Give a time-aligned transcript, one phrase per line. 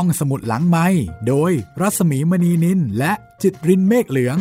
[0.00, 0.86] ห้องสมุดหลังไม้
[1.28, 4.38] โดยรัสมีมณีนินและจิตรินเมฆเหลือง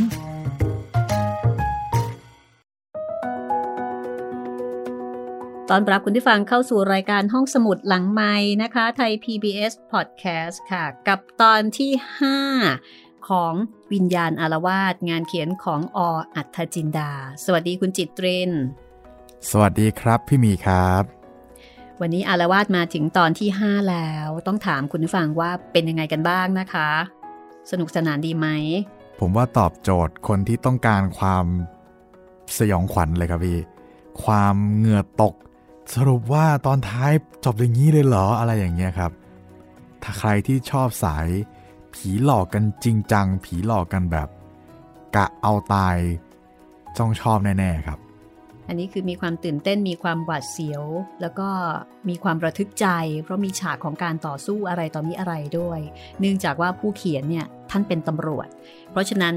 [5.70, 8.34] ตอนรับคุณที่ฟังเข้าสู่รายการห้องสมุดหลังไม้
[8.64, 11.92] นะคะ ไทย PBS Podcast ค่ะ กับตอนที่
[12.62, 13.54] 5 ของ
[13.94, 16.00] วิญญาณอารวาสงานเขียนของอ
[16.36, 17.12] อัธจินดา
[17.44, 18.52] สวัสดีคุณจิตริน
[19.50, 21.15] สวัสดีครับพี่มีครับ
[22.02, 26.90] วันนี้อารวาสมาถึงตอนที่ 5 แล้ว ต้องถามคุณผู้ฟังว่าเป็นยังไงกันบ้างนะคะ
[27.72, 28.48] สนุกสนานดีไหม
[29.20, 31.46] ผมว่าตอบโจทย์คนที่ต้องการความ
[32.58, 33.60] สยองขวัญเลยครับพี่
[34.24, 35.34] ความเหงื่อตก
[35.96, 37.12] สรุปว่าตอนท้าย
[37.46, 39.12] จบอย่างนี้เลยเหรออะไรอย่างเงี้ยครับ
[40.04, 41.28] ถ้าใครที่ชอบสาย
[41.94, 44.28] ผีหลอกกันจริงจัง ผีหลอกกันแบบ
[45.16, 45.98] กะเอาตาย
[46.98, 48.00] จ้องชอบแน่ ๆ ครับ
[48.68, 50.84] อันนี้คือมีความตื่นเต้นมีความหวาดเสียว
[51.22, 51.48] แล้วก็
[52.10, 52.88] มีความระทึกใจ
[53.24, 55.80] เพราะมีฉากของการต่อสู้อะไรต่อมีอะไรด้วย
[56.20, 58.48] เนื่องจากว่าผู้เขียนเนี่ยท่านเป็นตำรวจ
[58.92, 59.36] เพราะฉะนั้น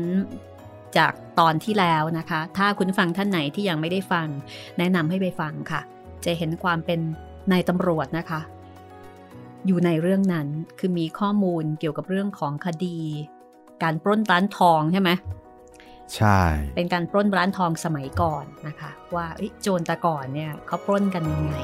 [0.97, 4.27] จากตอนที่แล้วนะคะ ถ้าคุณฟังท่านไหนที่ยังไม่ได้ฟัง
[4.79, 5.81] แนะนำให้ไปฟังค่ะ
[6.25, 7.01] จะเห็นความเป็น
[7.53, 8.41] นายตำรวจนะคะ
[9.67, 12.99] อยู่ในเรื่องนั้นคือมีข้อมูลเกี่ยวกับเรื่องของคดี
[13.83, 15.11] การปล้นร้านทองใช่ไหม
[16.17, 16.41] ใช่
[16.77, 21.55] เป็นการปล้นร้านทองสมัยก่อนนะคะ ว่าเอ้ยโจรแตะก่อนเนี่ยเขาปล้นกันยังไง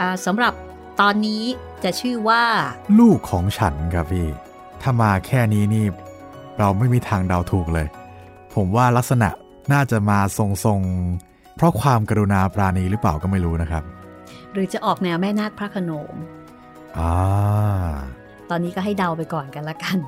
[0.00, 0.52] อ่าสำหรับ
[1.00, 1.42] ตอนนี้
[1.84, 2.42] จะชื่อว่า
[2.98, 4.28] ลูกของฉันครับพี่
[4.82, 5.86] ถ้ามาแค่นี้นี่
[6.58, 7.86] เราไม่มีทางเดาถูกเลย
[8.54, 9.28] ผมว่าลักษณะ
[9.72, 13.82] น่าจะมาทรงๆ เพราะความกรุณาปราณีหรือเปล่าก็ไม่รู้นะครับ
[14.52, 16.12] หรือจะออกแนวแม่นาคพระโขนง
[16.98, 17.14] อ่า
[18.23, 18.23] ต
[18.54, 19.98] อนนี้ก็ให้เดาไปก่อนกันละกัน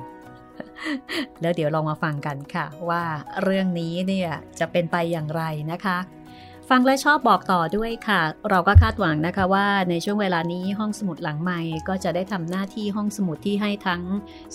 [1.41, 3.03] แล้วเดี๋ยวลองมาฟังกันค่ะ ว่า
[3.43, 5.97] เรื่องนี้เนี่ยจะเป็นไปอย่างไรนะคะ
[6.69, 14.03] ฟังและชอบบอกต่อด้วยค่ะ เราก็คาดหวังนะคะว่าในช่วงเวลานี้ห้องสมุดหลังใหม่ก็จะได้ทำหน้าที่ห้องสมุดที่ให้ทั้ง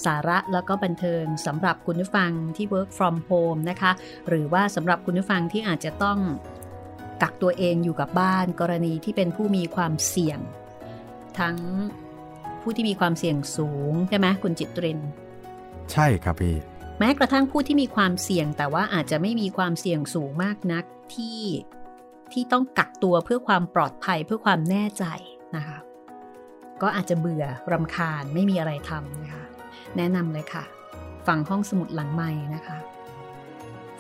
[0.05, 3.93] สาระแล้วก็บันเทิงสำหรับคุณผู้ฟังที่ work from home นะคะ
[4.29, 6.19] หรือว่าสำหรับคุณผู้ฟังที่อาจจะต้อง
[7.23, 10.39] กักตัวเองอยู่กับบ้านกรณีที่เป็นผู้มีความเสี่ยง
[11.39, 11.57] ทั้ง
[12.63, 15.01] ผู้ที่มีความเสี่ยงสูงใช่ไหมคุณจิตริน
[15.93, 16.57] ใช่ครับพี่
[16.99, 20.85] แม้กระทั่งผู้ที่มีความเสี่ยงแต่ว่าอาจจะไม่มีความเสี่ยงสูงมากนัก
[21.15, 21.41] ที่
[22.33, 25.05] ที่ต้องกักตัวเพื่อความปลอดภัยเพื่อความแน่ใจ
[25.57, 25.79] นะคะ
[26.83, 29.45] ก็อาจจะเบื่อรำคาญไม่มีอะไรทำนะคะ
[29.97, 30.65] แนะนำเลยค่ะ
[31.27, 32.79] ฟังห้องสมุดหลังใหม่นะคะ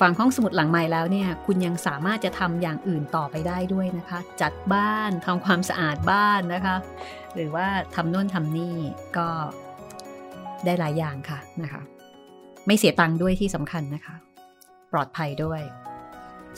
[0.03, 6.77] ฟังห้องสมุดหลังใหม่แล้วเนี่ย คุณยังสามารถจะทำอย่างอื่นต่อไปได้ด้วยนะคะ จัดบ้านทำความสะอาดบ้านนะคะ
[7.35, 8.77] หรือว่าทำโน่นทำนี่
[9.19, 9.29] ก็
[10.65, 11.83] ได้หลายอย่างค่ะนะคะ
[12.67, 14.15] ไม่เสียตังค์ด้วยที่สำคัญนะคะ
[14.93, 15.61] ปลอดภัยด้วย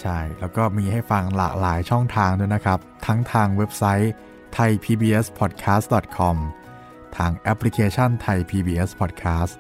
[0.01, 4.13] ใช่ แล้วก็มีให้ฟังหลากหลายช่องทางด้วยนะครับ ทั้งทางเว็บไซต์
[4.57, 6.37] thaipbspodcast.com
[7.17, 9.53] ทางแอปพลิเคชัน Thai PBS Podcast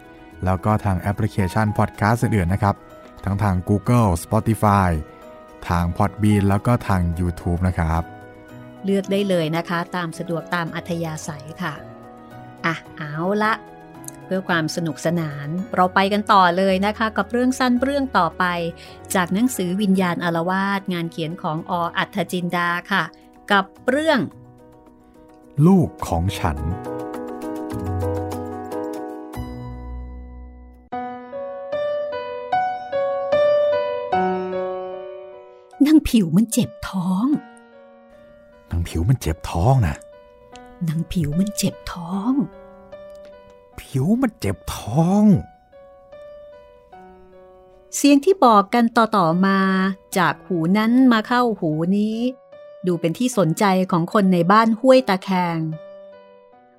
[0.45, 2.77] แล้วก็ทางแอปพลิเคชัน Podcast อื่นๆนะครับ
[3.25, 4.91] ทั้งทาง Google Spotify
[5.69, 8.03] ทาง Podbean แล้วก็ทาง YouTube นะครับ
[8.85, 11.75] เลือกได้เลยนะคะ ตามสะดวกตามอัธยาศัยค่ะ
[12.67, 13.53] อะ เอาละ
[14.25, 18.45] เพื่อความสนุกสนาน เราไปกันต่อเลยนะคะ กับเรื่องสั้นเรื่องต่อไป
[19.15, 23.05] จากหนังสือวิญญาณอารวาสงานเขียนของออัธจินดาค่ะ
[23.53, 24.21] กับเรื่อง
[25.67, 26.59] ลูกของฉัน
[36.09, 37.27] ผิวมันเจ็บท้อง
[38.71, 39.97] นางผิวมันเจ็บท้องนะ
[40.89, 42.33] นางผิวมันเจ็บท้อง
[43.81, 45.23] ผิวมันเจ็บท้อง
[47.97, 49.59] เสียงที่บอกกันต่อๆมา
[50.19, 52.17] จากหูนั้นมาเข้าหูนี้
[52.87, 55.59] ดูเป็นที่สนใจของคนในบ้านห้วยตาแคง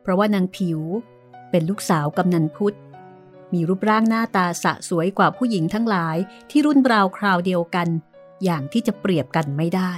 [0.02, 0.80] เพราะว่านางผิว
[1.50, 2.78] เป็นลูกสาวกำนันพุทธ
[3.54, 6.18] มีรูปร่างหน้าตาสะสวยกว่าผู้หญิงทั้งหลาย
[6.50, 7.88] ที่รุ่นราวคราวเดียวกัน
[8.46, 9.94] อย่างที่จะเปรียบกันไม่ได้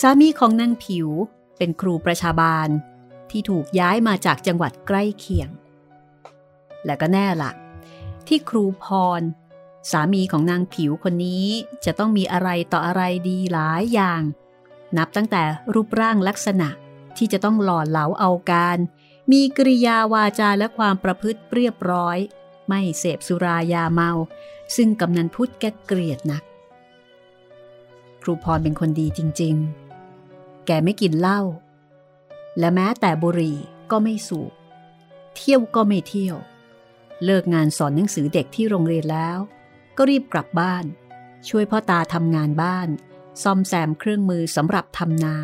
[0.00, 1.08] สามีของนางผิว
[1.58, 2.68] เป็นครูประชาบาล
[3.30, 5.48] ที่ถูกย้ายมาจากจังหวัดใกล้เคียง
[6.84, 7.52] และก็แน่ละ
[8.26, 8.86] ที่ครูพ
[9.20, 9.22] ร
[9.90, 11.46] สามีของนางผิวคนนี้
[11.84, 14.22] จะต้องมีอะไรต่ออะไรดีหลายอย่าง
[14.98, 15.42] นับตั้งแต่
[15.74, 16.68] รูปร่างลักษณะ
[17.16, 18.78] ที่จะต้องหล่อเหลาเอาการ
[19.32, 22.18] มีกริยาวาจาและความประพฤติเรียบร้อย
[22.68, 24.10] ไม่เสพสุรายาเมา
[24.76, 26.42] ซึ่งกำนันพุทธแกเกลียดนัก
[28.22, 29.54] ครูพรเป็นคนดีจริง
[30.10, 31.40] ๆ แกไม่กินเหล้า
[32.58, 33.56] และแม้แต่บุหรี่
[33.90, 34.52] ก็ไม่สูบ
[35.36, 36.36] เที่ยวก็ไม่เที่ยว
[37.24, 39.38] เลิกงานสอนหนังสือเด็กที่โรงเรียนแล้ว
[39.96, 40.84] ก็รีบกลับบ้าน
[41.48, 42.88] ช่วยพ่อตาทำงานบ้าน
[43.42, 45.36] ซ่อมแซมเครื่องมือสำหรับทำนา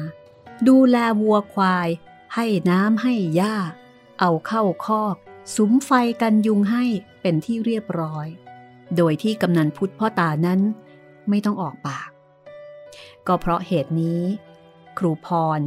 [0.69, 1.88] ดูแลวัวควาย
[2.34, 3.56] ให้น้ำให้หญ้า
[4.20, 5.16] เอาเข้าคอก
[5.54, 5.90] สุมไฟ
[6.22, 6.84] กันยุงให้
[7.20, 8.26] เป็นที่เรียบร้อย
[8.96, 10.60] โดยที่กำนันพุทธพ่อตานั้น
[11.28, 12.10] ไม่ต้องออกปาก
[13.28, 14.22] ก็เพราะเหตุนี้
[14.98, 15.28] ครูพ
[15.58, 15.60] ร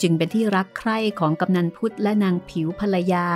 [0.00, 3.26] จึงเป็นที่รักใคร่ของกำนันพุทธและนางผิวภรรยา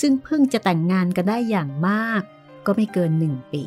[0.00, 2.22] ซึ่งเพิ่งจะแต่งงานกันได้อย่างมาก
[2.66, 3.64] ก็ไม่เกินหนึ่งปี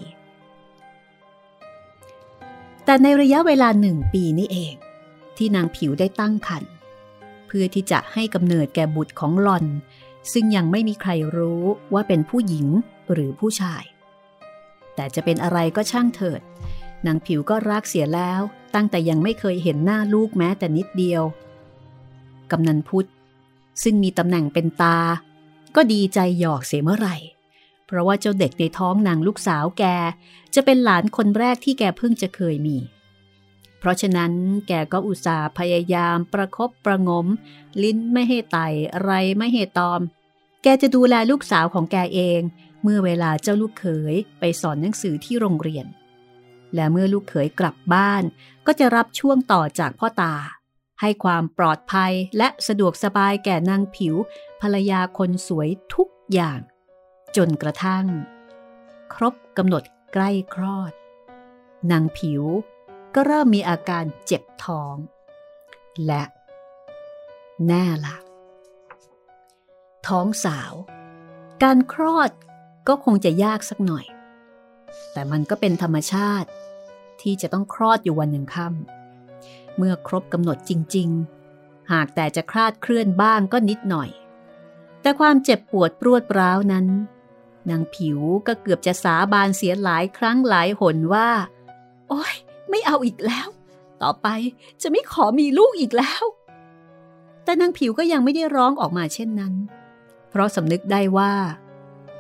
[2.86, 4.75] แต่ในระยะเวลาหนึ่งปีนี้เอง
[5.38, 6.71] ที่นางผิวได้ตั้งครรภ์
[7.48, 9.66] เพื่อที่จะให้กำเนิดแก่บุตรของหลอน
[10.33, 11.63] ซึ่งยังไม่มีใครรู้
[11.94, 12.68] ว่าเป็นผู้หญิง
[13.13, 13.83] หรือผู้ชาย
[14.95, 16.42] แต่จะเป็นอะไรก็ช่างเถิด
[17.06, 18.42] นางผิวก็รักเสียแล้ว
[18.76, 21.24] ตั้งแต่ยังไม่เคยเห็นหน้าลูกแม้แต่นิดเดียว
[22.52, 23.10] กำนันพุทธ
[23.84, 24.98] ซึ่งมีตำแหน่งเป็นตา
[25.76, 27.18] ก็ดีใจหยอกเสียเมื่อไหร่
[27.86, 29.84] เพราะว่าเจ้าเด็กในท้องนางลูกสาวแก
[30.56, 32.78] จะเป็นหลานคนแรกที่แกเพิ่งจะเคยมี
[33.80, 34.32] เพราะฉะนั้น
[34.68, 37.28] แกก็อุตส่าห์พยายามประครบประงม
[37.84, 38.58] ลิ้นไม่ให้ไต
[39.02, 40.02] ไรไม่ให้ตอม
[40.64, 42.42] แกจะดูแลลูกสาวของแกเอง
[42.84, 45.86] เมื่อเวลาเจ้าลูกเขยไปสอนหนังสือที่โรงเรียน
[46.75, 48.24] และเมื่อลูกเขยกลับบ้าน
[48.66, 50.36] ก็จะรับช่วงต่อจากพ่อตา
[51.02, 54.16] ให้ความปลอดภัยและสะดวกสบายแก่นางผิว
[54.62, 56.60] ภรรยาคนสวยทุกอย่าง
[57.36, 58.06] จนกระทั่ง
[59.14, 59.84] ครบกำหนด
[60.14, 60.92] ใกล้คลอด
[61.92, 62.44] นางผิว
[63.16, 64.96] ก็เริ่มมีอาการเจ็บท้อง
[66.06, 66.24] และ
[67.68, 68.16] แน่ละ
[70.08, 70.74] ท้องสาว
[71.64, 72.31] การคลอด
[72.88, 74.06] ก็คงจะยากสักหน่อย
[75.13, 76.50] แต่มันก็เป็นธรรมชาติ
[77.22, 81.10] ที่จะต้องคลอดอยู่วันหนึ่งค่ำเมื่อครบกำหนดจริง
[81.50, 84.10] ๆ หากแต่จะคลาดเคลื่อนบ้างก็นิดหน่อย
[85.01, 86.88] แต่ความเจ็บปวดปรวดร้าวนั้น
[87.69, 91.30] นางผิวก็เกือบจะสาบานเสียหลายครั้งหลายหนว่า
[92.10, 92.36] โอ๊ย
[92.69, 93.48] ไม่เอาอีกแล้ว
[94.01, 94.28] ต่อไป
[94.81, 96.24] จะไม่ขอมีลูกอีกแล้ว
[97.44, 99.54] แต่นางผิวก็ยังไม่ได้ร้องออกมาเช่นนั้น
[100.30, 101.34] เพราะสำนึกได้ว่า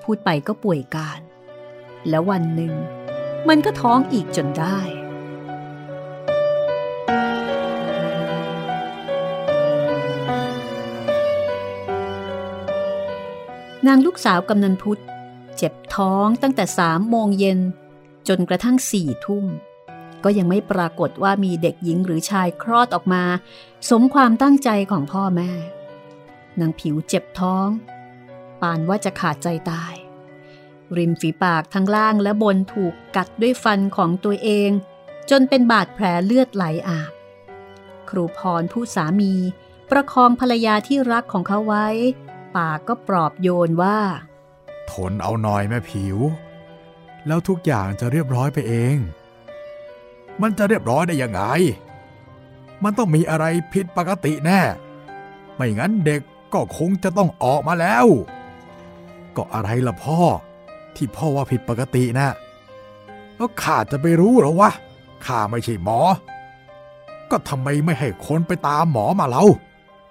[0.03, 1.19] พูดไปก็ป่วยการ
[2.09, 2.73] แล้ววันหนึ่ง
[3.47, 4.79] มันก็ท้องอีกจนได้
[13.87, 15.01] นางลูกสาวกำนันพุทธ
[15.57, 17.59] เจ็บท้องตั้งแต่สามโมงเย็น
[18.27, 19.45] จนกระทั่งสี่ทุ่ม
[20.23, 23.23] ก็ยังไม่ปรากฏว่ามีเด็กหญิงหรือชายคลอดออกมา
[23.89, 25.51] สมความตั้งใจของพ่อแม่
[26.59, 27.67] นางผิวเจ็บท้อง
[28.61, 29.92] ปานว่าจะขาดใจตาย
[30.97, 34.69] ริมฝีปากทั้งล่างและบนถูกกัดด้วยฟันของตัวเอง
[35.29, 37.11] จนเป็นบาดแผลเลือดไหลอาบ
[38.09, 39.33] ครูพรผู้สามี
[39.89, 41.87] ประคองภรรยาที่รักของเขาไว้
[42.55, 43.99] ปากก็ปลอบโยนว่า
[44.91, 46.17] ทนเอาหน่อยแม่ผิว
[47.27, 48.95] แล้วทุกอย่างจะเรียบร้อยไปเอง
[50.41, 51.41] มันจะเรียบร้อยได้ยังไง
[52.83, 54.61] มันต้องมีอะไรผิดปกติแน่
[55.55, 56.21] ไม่งั้นเด็ก
[56.53, 58.05] ก็คงจะต้องออกมาแล้ว
[59.35, 60.21] ก็อะไรล่ะพ่อ
[60.97, 62.27] ที่พ่อว่าผิดปกตินะ
[63.35, 64.71] แล้วข้าจะไปรู้หรอวะ
[65.25, 65.99] ข้าไม่ใช่หมอ
[67.31, 69.43] ก็ทำไมไม่ให้คนไปตามหมอมาเล่า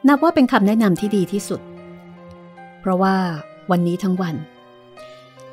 [0.06, 1.61] นับว่าเป็นคำแนะนำที่ดีที่สุด
[2.81, 3.17] เพราะว่า
[3.70, 4.34] วันนี้ทั้งวัน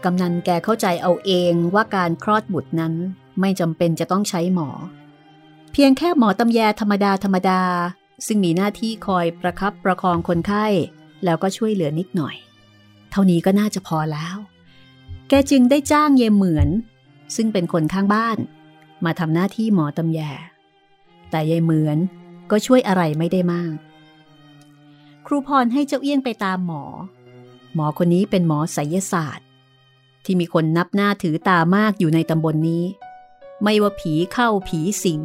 [0.03, 2.93] กำนันแกเข้าใจเอาเองว่าการคลอดบุตรนั้น
[3.39, 4.69] ไม่จำเป็นจะต้องใช้หมอ
[5.71, 7.61] เพียงแค่หมอตำแยธรรมดาธรรมดา
[8.25, 10.65] ซึ่งมีหน้าที่คอยประครับประคองคนไข้
[11.25, 12.35] แล้วก็ช่วยเหลือนิดหน่อย
[13.11, 14.35] เท่านี้ก็น่าจะพอแล้ว
[15.29, 16.69] แกจึงได้จ้างเยเหมือน
[17.35, 18.37] ซึ่งเป็นคนข้างบ้าน
[19.05, 20.19] มาทำหน้าที่หมอตำแย
[21.29, 21.97] แต่ยายเหมือน
[22.51, 23.75] ก็ช่วยอะไรไม่ได้มาก
[25.25, 26.83] ครูพรให้เจ้าเอี้ยงไปตามหมอ
[27.75, 29.47] หมอคนนี้เป็นหมอไสยศาสตร์
[30.25, 32.83] ที่มีคนนับหน้าถือตามากอยู่ในตำบลนนี้
[33.63, 35.21] ไม่ว่าผีเข้าผีสิง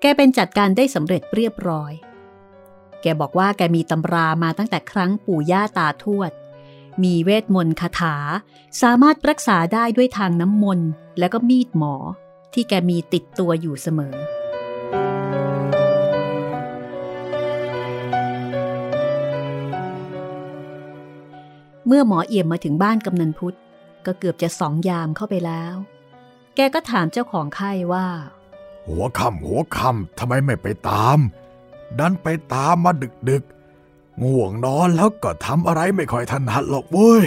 [0.00, 1.92] แกเป็นจัดการได้สำเร็จเรียบร้อย
[3.02, 6.30] แกบอกว่าแกมีตำรามาตั้งแต่ครั้งปู่ย่าตาทวด
[7.02, 8.16] มีเวทมนต์คาถา
[8.82, 10.88] สามารถรักษาได้ด้วยทางน้ำมนต์
[11.18, 11.94] และก็มีดหมอ
[12.54, 14.16] ที่แกมีติดตัวอยู่เสมอ
[21.86, 23.56] เมื่อหมอเอี่ยมมาถึงบ้านกำนันพุทธ
[24.06, 25.74] ก็เกือบจะสองยามเข้าไปแล้ว
[26.56, 28.06] แกก็ถามเจ้าของไข้ว่า
[28.86, 31.18] หัวค่ำหัวค่ำทำไมไม่ไปตาม
[31.98, 33.42] ดันไปตามมาดึกดึก
[34.22, 37.24] ง่วงนอนแล้วก็ทำอะไรไม่ค่อยถนัดหรอกเว้ย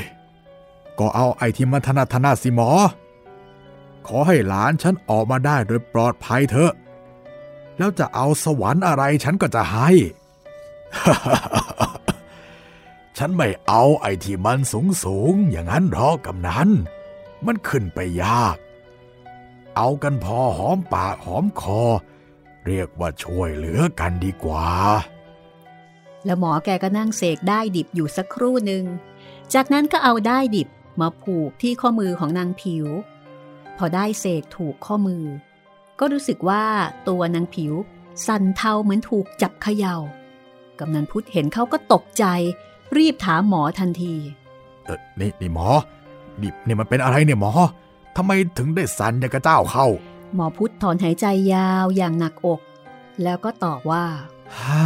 [1.00, 2.72] ก็เอาไอ้ที่มันถนัดถนัดสิหมอ
[4.08, 6.74] ขอให้หลานฉันออกมาได้โดยปลอดภัยเถอะ
[7.78, 9.90] แล้วจะเอาสวรรค์อะไรฉันก็จะให้
[13.18, 16.70] ฉันไม่เอาไอ้ที่มันสูงสูงอย่างนั้นหรอกกำนัน
[17.46, 18.58] มันขึ้นไปยาก
[19.76, 21.82] เอากันพอหอมปากหอมคอ
[22.66, 24.68] เรียกว่าช่วยเหลือกันดีกว่า
[26.26, 28.84] แล้วหมอแกก็นั่งเสกได้ดิบอยู่สักครู่หนึ่ง
[29.54, 30.68] จากนั้นก็เอาได้ดิบ
[31.02, 32.86] มาผูกที่ข้อมือของนางผิว
[33.78, 35.24] พอได้เสกถูกข้อมือ
[36.00, 36.64] ก็รู้สึกว่า
[37.08, 37.74] ตัวนางผิว
[38.28, 39.98] สั่นเทาเหมือนถูกจับเขยา่า
[40.80, 42.26] กำนันพุทธเห็นเขาก็ตกใจ
[42.98, 44.16] รีบถามหมอทันที
[44.86, 45.68] เออนี่นี่หมอ
[46.44, 47.52] ดิบนี่มันเป็นอะไรเนี่ยหมอ
[48.16, 49.88] ทำไมถึงได้สั่นอย่างกระเจ้าเข้า
[50.36, 52.62] หมอพุทธถอนหายใจยาวอย่างหนักอก
[53.24, 54.06] แล้วก็ตอบว่า
[54.60, 54.86] ฮ่า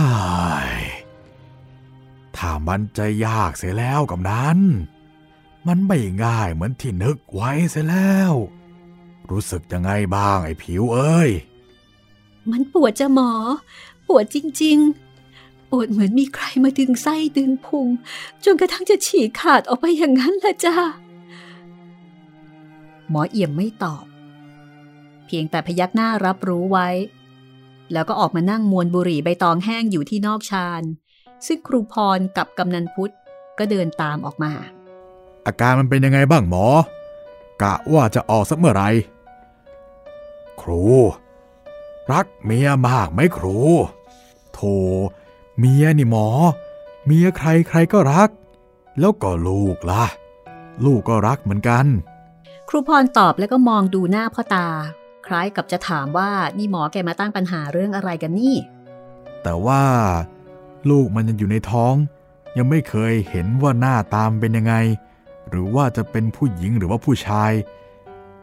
[0.76, 0.78] ย
[2.38, 4.58] ถ้ามันจะยากเสียแล้วกับนั้น
[5.68, 8.34] มันไม่ง่ายเหมือนที่นึกไว้เสียแล้ว
[9.30, 11.30] รู้สึกยังไงบ้างไอ้ผิวเอ้ย
[12.52, 13.32] มันปวดจะหมอ
[14.08, 14.78] ปวดจริง
[15.26, 17.88] ๆ ปวดเหมือนมีใครมาดึงไส้ดึงพุง
[18.44, 20.78] จนกระทั่งจะฉีกขาดออกไปอย่างนั้นละจ้า
[23.10, 24.06] หมอเอี่ยมไม่ตอบ
[25.26, 26.90] เพียงแต่พยักหน้ารับรู้ไว้
[27.94, 30.84] แล้วก็ออกมานั่งมวนบุหรี่ใบตองแห้งอยู่ที่นอกชาน
[31.46, 33.14] ซึ่งครูพรกับกำนันพุทธ
[33.60, 34.52] ก็เดินตามออกมา
[35.46, 36.66] อาการมันเป็นยังไงบ้างหมอ
[37.62, 38.90] กะว่าจะออกสักเมื่อไหร่
[40.62, 40.84] ครู
[42.12, 43.58] รักเมียมากไหมครู
[44.54, 44.60] โธ
[45.60, 46.28] เมียนี่หมอ
[47.06, 48.30] เมียใครใครก็รัก
[49.00, 50.06] แล้วก็ลูกล่ะ
[50.86, 51.86] ลูกก็รักเหมือนกัน
[52.70, 54.68] ครูพรตอบแล้วก็มองดูหน้าพ่อตา
[55.28, 58.56] คล้ายกับจะถามว่านี่หมอแกมาตั้งปัญหาเรื่องอะไรกันนี่
[59.44, 59.84] แต่ว่า
[60.90, 61.94] ลูกมันยังอยู่ในท้อง
[62.58, 64.76] ยังไม่เคยเห็นว่าหน้าตามเป็นยังไง
[65.50, 67.52] หรือว่าจะเป็นผู้หญิงหรือว่าผู้ชาย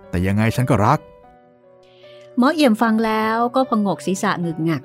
[0.09, 0.99] แต่ยังไงฉันก็รัก
[2.39, 4.83] หมอเอี่ยมฟังแล้วก็พงกศีรษะงึกงัก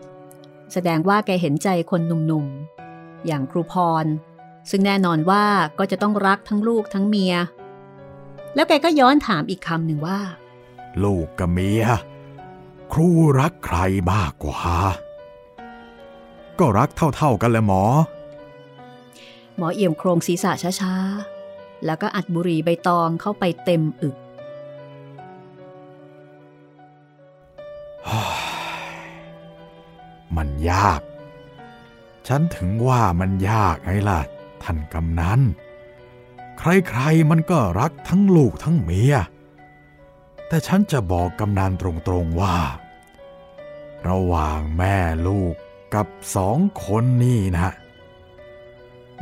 [0.74, 4.06] แสดงว่าแกเห็นใจคนหนุ่มๆ อย่างครูพร
[4.70, 5.46] ซึ่งแน่นอนว่า
[5.80, 7.34] ก็จะต้องรักทั้งลูกทั้งเมีย
[8.56, 10.20] แล้วแกก็ย้อนถามอีกคำหนึ่งว่า
[11.04, 11.86] ลูกกับเมีย
[12.92, 13.78] ครูรักใคร
[14.12, 14.64] มากกว่า
[16.60, 17.84] ก็รักเท่าๆกันแหละหมอ
[19.58, 20.52] หมอเอี่ยมโครงศีรษะ
[20.82, 24.18] ช้าๆ แล้วก็อัดบุหรี่ใบตองเข้าไปเต็มอึก
[30.36, 31.02] มันยาก
[32.28, 34.20] ฉันถึงว่ามันยากไงล่ะ
[34.64, 35.40] ท่านกำนัน
[36.60, 39.16] ใครๆมันก็รักทั้งลูกทั้งเมีย
[40.48, 42.58] แต่ฉันจะบอกกำนันตรงๆว่า
[44.08, 44.96] ระหว่างแม่
[45.28, 45.56] ลูก
[45.94, 47.74] กับสองคนนี่นะ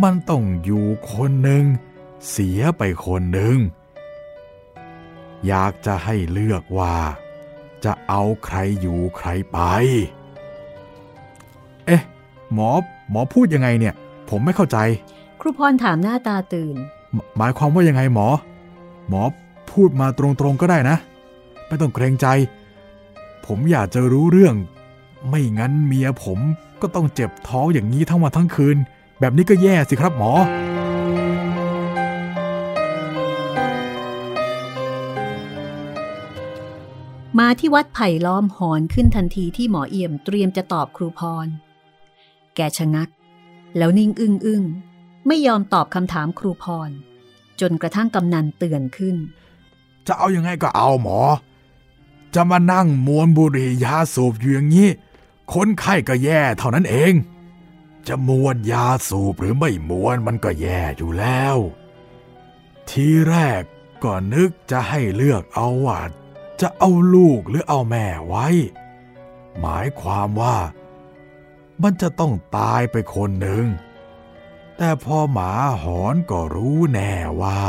[0.04, 1.64] มันต้องอยู่คนหนึ่ง
[2.30, 3.58] เสียไปคนหนึ่ง
[5.48, 6.96] อยากจะให้เลือกว่า
[7.86, 9.60] จะเอาใครอยู่ใครไป
[11.86, 12.02] เอ๊ะ
[12.54, 12.70] หมอ
[13.12, 13.94] หมอพูดยังไงเนี่ย
[14.30, 14.78] ผมไม่เข้าใจ
[15.40, 16.76] ครูพรถามหน้าตาตื่น
[17.38, 18.28] หมายความว่ายังไงหมอ
[19.10, 19.22] หมอ
[19.72, 20.98] พูดมาตรงๆก็ได้นะ
[21.68, 22.28] ไม่ต้องเกรงใจ
[23.46, 24.56] ผมอยากจะรู้เรื่อง
[25.30, 26.40] ไม่งั้นเมียผม
[26.82, 28.78] ก็ต้องเจ็บท้องอย่างนี้ทั้งวันทั้งคืน
[29.20, 30.32] แบบนี้ก็แย่สิครับหมอ
[37.40, 41.48] มาที่วัดไผ่ล้อมหอนขึ้นทันทีที่หมอเอี่ยมเตรียมจะตอบครูพร
[42.56, 43.10] แกชะงัก
[43.78, 44.64] แล้วนิ่งอึ้งอึ้ง
[45.28, 46.90] ไม่ยอมตอบคำถามครูพร
[47.60, 49.16] จนกระทั่งกำนันเตือนขึ้น
[50.08, 51.20] จะเอาอยัางไงก็เอาหมอ
[52.36, 54.90] จะมานั่งมวนบุหรี่ยาสูบอยู่อย่างนี้
[55.54, 57.14] คนไข้ก็แย่เท่านั้นเอง
[58.08, 61.58] จะมวนยาสูบหรือไม่มวนมันก็แย่อยู่แล้ว
[62.90, 63.62] ทีแรก
[64.04, 66.00] ก็นึกจะให้เลือกเอาว่า
[66.62, 68.48] จะเอาลูกหรือเอาแม่ไว้
[69.60, 70.58] หมายความว่า
[71.84, 73.66] มันจะต้องตายไปคนหนึ่ง
[74.78, 75.52] แต่พอหมา
[75.84, 77.12] หอนก็รู้แน่
[77.42, 77.62] ว่า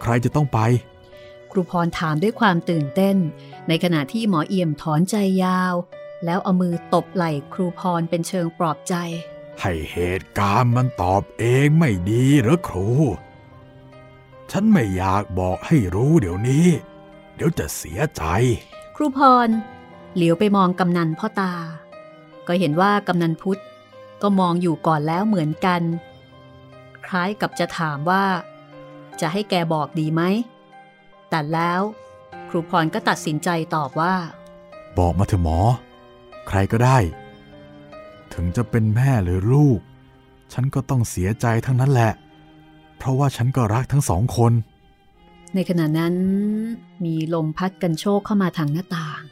[0.00, 0.58] ใครจะต้องไป
[1.50, 3.16] ครูพรถามด้วยความตื่นเต้น
[3.68, 5.74] ในขณะที่หมอเอี่ยมถอนใจยาว
[6.24, 8.94] แล้วเอามือตบไหล่ครูพรเป็นเชิงปลอบใจ
[9.60, 12.88] ให้เหตุการณ์มันตอบเองไม่ดีหรือครู
[14.50, 16.66] ฉันไม่อยากบอกให้รู้เดี๋ยวนี้
[17.34, 18.22] เดี๋ยวจะเสียใจ
[18.96, 19.48] ครูพร
[20.14, 21.54] เหลียวไปมองกำนันพ่อตา
[22.46, 23.60] ก็เห็นว่ากำนันพุทธ
[24.22, 25.82] ก็มองอยู่ก่อนแล้วเหมือนกัน
[27.06, 28.24] คล้ายกับจะถามว่า
[29.20, 30.22] จะให้แกบอกดีไหม
[31.30, 32.03] แต่แล้วค
[32.54, 34.14] รูพรก็ตัดสินใจตอบว่า
[34.98, 35.58] บอกมาเถอะหมอ
[36.48, 36.98] ใครก็ได้
[38.34, 39.80] ถึงจะเป็นแม่หรือลูก
[40.52, 42.12] ฉันก็ต้องเสียใจทั้งนั้นแหละ
[42.98, 44.52] เพราะว่าฉันก็รักทั้งสองคน
[45.54, 46.14] ในขณะนั้น
[47.04, 49.22] มีลมพัดกันโชกเข้ามาทางหน้าต่าง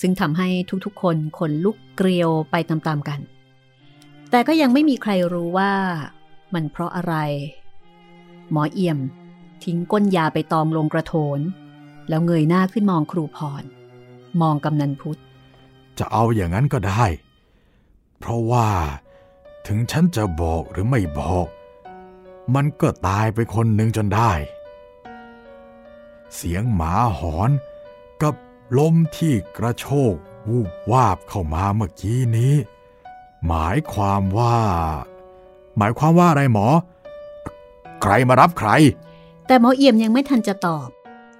[0.00, 0.48] ซึ่งทำให้
[0.84, 3.20] ทุกๆ คนขนลุกเกลียวไปตามๆกัน
[4.30, 5.72] แต่ก็ยังไม่มีใครรู้ว่า
[6.54, 7.14] มันเพราะอะไร
[8.50, 8.98] หมอเอี่ยม
[9.64, 11.40] ทิ้งก้นยาไปตองลงกระโถน
[12.10, 13.62] แล้วเงยหน้าขึ้นมองครูพร
[14.40, 15.20] มองกำนันพุทธ
[15.98, 17.04] จะเอาอย่างนั้นก็ได้
[18.18, 18.68] เพราะว่า
[19.66, 21.46] ถึงฉันจะบอกหรือไม่บอก
[22.54, 24.32] มันก็ตายไปคนหนึ่งจนได้
[26.34, 27.50] เสียงหมาหอน
[28.22, 28.34] กับ
[28.78, 30.14] ลมที่กระโชก
[30.48, 32.54] วูบวาบเข้ามาเมื่อกี้นี้
[33.46, 34.58] หมายความว่า
[35.78, 36.66] หมายความว่าอะไรหมอ
[38.02, 38.70] ใครมารับใคร
[39.46, 40.88] แต่หมอเอี่ยมยังไม่ทันจะตอบ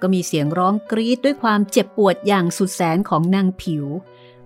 [0.01, 3.85] ก็มีเสียงร้องกรีดด้วยความเจ็บปวดอย่างสุดแสนของนางผิว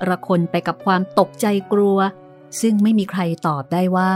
[0.08, 1.98] ระคนไปกับความตกใจกลัว
[2.62, 4.14] ซึ่งไม่มีใครตอบได้ว่า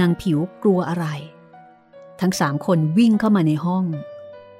[0.00, 1.06] นางผิวกลัวอะไร
[2.20, 3.84] ทั้งสามคนวิ่งเข้ามาในห้อง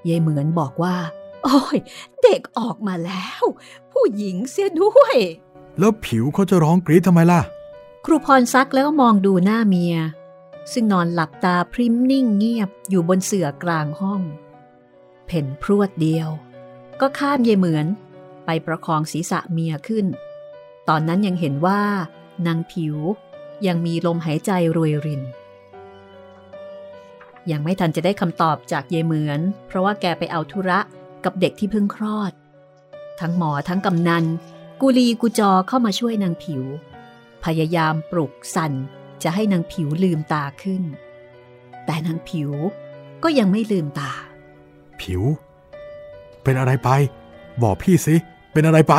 [0.09, 0.97] ยายเหมือนบอกว่า
[1.45, 1.79] โอ้ย
[2.23, 3.43] เด็กออกมาแล้ว
[3.93, 5.17] ผู้หญิงเสียด้วย
[5.79, 7.41] แล้วผิวเขาจะร้องกรีดทำไมล่ะ
[8.05, 9.97] ครูพรซักแล้วก็มองดูหน้าเมีย
[10.73, 14.21] ซึ่งนอนหลับตาพริ้มนิ่งเงียบอยู่บนเสื่อกลางห้อง
[15.29, 16.29] เพ่นพรวดเดียว
[17.01, 17.87] ก็ข้ามเยเหมือน
[18.45, 20.07] ไปประคองศีรษะเมียขึ้น
[20.89, 21.83] ตอนนั้นยังเห็นว่า
[22.47, 22.97] นางผิว
[23.67, 25.23] ยังมีลมหายใจรวยริน
[27.51, 30.79] ยังไม่ทันจะได้คำตอบจากเยเหมือน เพราะว่าแกไปเอาธุระ
[31.25, 32.33] กับเด็กที่เพิ่งคลอด
[33.21, 34.25] ทั้งหมอทั้งกำนัน
[34.81, 36.63] กุลีกุจอเข้ามาช่วยนางผิว
[37.45, 38.73] พยายามปลุกสั่น
[39.23, 40.83] จะให้นางผิวลืมตาขึ้น
[41.85, 42.51] แต่นางผิว
[43.23, 44.13] ก็ยังไม่ลืมตา
[45.03, 45.23] ผิว
[46.43, 46.91] เป็นอะไรไป
[47.63, 48.15] บอกพี่สิ
[48.53, 48.95] เป็นอะไรไป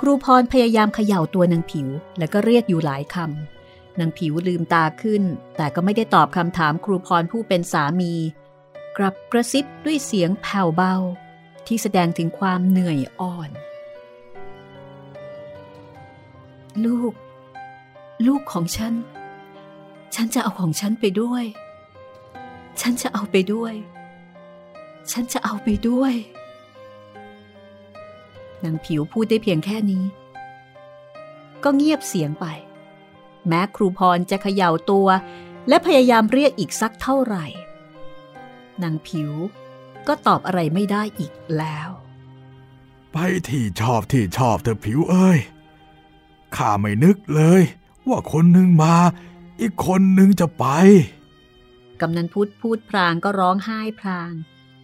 [0.00, 5.22] ครูพรพยายามเขย่าตัวนางผิว แล้วก็เรียกอยู่หลายคำนางผิวลืมตาขึ้น
[5.56, 8.12] แต่ก็ไม่ได้ตอบคำถามครูพรผู้เป็นสามี
[8.96, 10.94] กลับกระซิบด้วยเสียงแผ่วเบา
[11.66, 13.50] ที่แสดงถึงความเหนื่อยอ่อน
[16.84, 17.12] ลูก
[18.26, 18.94] ลูกของฉัน
[20.14, 21.44] ฉันจะเอาของฉันไปด้วย
[22.80, 23.74] ฉันจะเอาไปด้วย
[25.10, 26.14] ฉันจะเอาไปด้วย
[28.64, 30.04] นางผิวพูดได้เพียงแค่นี้
[31.64, 32.46] ก็เงียบเสียงไป
[33.48, 35.08] แม้ครูพรจะเขย่าตัว
[35.68, 37.46] และพยายามเรียกอีกสักเท่าไหร่
[38.82, 39.30] นางผิว
[40.08, 41.88] ก็ตอบอะไรไม่ได้อีกแล้ว
[43.12, 43.16] ไป
[43.48, 45.38] ที่ชอบที่ชอบเธอผิวเอ้ย
[46.56, 47.62] ข้าไม่นึกเลย
[48.08, 48.94] ว่าคนหนึ่งมา
[49.60, 50.64] อีกคนหนึ่งจะไป
[52.00, 54.32] กำนันพุทธพูดพรางก็ร้องไห้พราง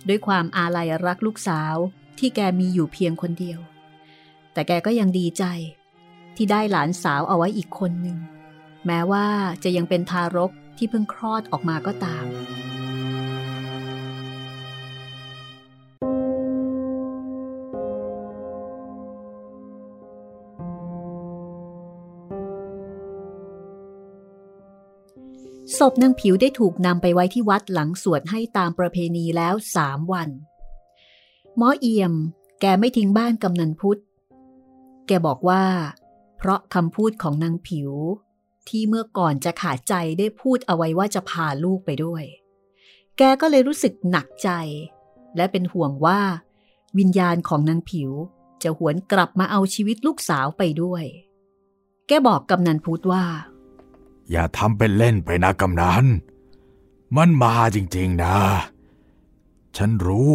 [0.08, 1.74] ด้วยความอาลัยรักลูกสาว
[2.18, 3.60] ที่แกมีอยู่เพียงคนเดียว
[4.52, 5.44] แต่แกก็ยังดีใจ
[6.36, 8.18] ที่ได้หลานสาวเอาไว้อีกคนหนึ่ง
[8.86, 9.26] แม้ว่า
[9.64, 12.24] จะยังเป็นทารกที่เพิ่งคลอดออกมาก็ตาม
[25.78, 30.28] ศพนางผิวได้ถูกนำไปไว้ที่วัดหลังสวดให้ตามประเพณีแล้วสามวัน
[31.56, 32.14] หมอเอี่ยม
[32.60, 34.00] แกไม่ทิ้งบ้านกำนันพุทธ
[35.06, 35.64] แกบอกว่า
[36.36, 37.90] เพราะคำพูดของนางผิว
[38.68, 42.24] ที่เมื่อก่อนจะขาดใจได้พูดเอาไว้ว่าจะพาลูกไปด้วย
[43.18, 44.50] แกก็เลยรู้สึกหนักใจ
[45.36, 46.20] และเป็นห่วงว่า
[46.98, 48.10] วิญญาณของนางผิว
[48.62, 51.04] จะหวนกลับมาเอาชีวิตลูกสาวไปด้วย
[52.06, 53.24] แกบอกกำนันพุทธว่า
[54.30, 56.04] อย่าทำเป็นเล่นไปนะกำนัน
[57.16, 58.36] มันมาจริง ๆนะ
[59.76, 60.32] ฉันรู้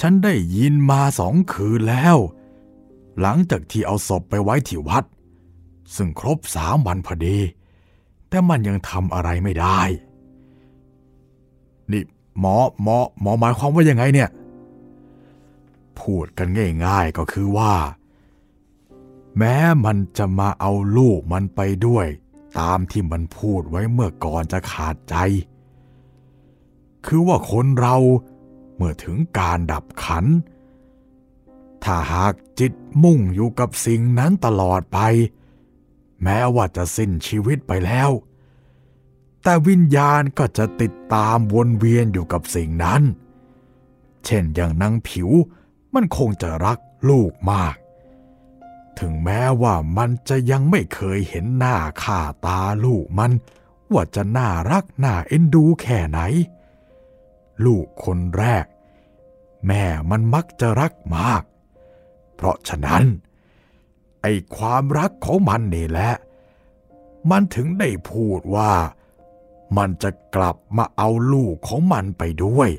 [0.00, 2.16] ฉันได้ยินมาสองคืนแล้ว
[3.20, 5.04] หลังจากที่เอาศพไปไว้ที่วัด
[5.94, 7.38] ซึ่งครบสามวันพอดี
[8.28, 9.80] แต่มันยังทำอะไรไม่ได้
[11.90, 12.02] นี่
[12.40, 14.30] หมอหมอหมอหมายความว่ายังไงเนี่ย
[16.00, 16.48] พูดกัน
[16.84, 17.74] ง่ายๆก็คือว่า
[19.38, 22.06] แม้มันจะมาเอาลูกมันไปด้วย
[22.58, 25.16] ตามที่มันพูดไว้เมื่อก่อนจะขาดใจ
[27.06, 27.96] คือว่าคนเรา
[28.76, 30.24] เมื่อถึงการดับขัน
[31.84, 34.98] ถ้าหากจิตมุ่งอยู่กับสิ่งนั้นตลอดไป
[36.22, 38.10] แม้ว่าจะสิ้นชีวิตไปแล้ว
[39.42, 43.02] แต่วิญญาณก็จะติดตามวนเวียนอยู่กับสิ่งนั้น
[44.24, 45.30] เช่นอย่างนางผิว
[45.94, 47.74] มันคงจะรักลูกมาก
[49.00, 53.32] ถึงแม้ว่ามันจะยังไม่เคยเห็นหน้าค่าตาลูกมัน
[53.92, 56.20] ว่าจะน่ารักน่าเอ็นดูแค่ไหน
[57.64, 58.66] ลูกคนแรก
[59.66, 61.42] แม่มันมักจะรักมาก
[62.34, 63.04] เพราะฉะนั้น
[64.22, 66.12] ไอ้ความรักของมันนี่แหละ
[67.30, 68.72] มันถึงได้พูดว่า
[69.76, 72.70] มันจะกลับมาเอาลูกของมันไปด้วย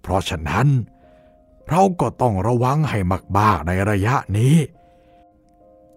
[0.00, 0.66] เพราะฉะนั้น
[1.68, 2.98] เราก็ต้องระวังให้
[3.38, 4.56] มากๆในระยะนี้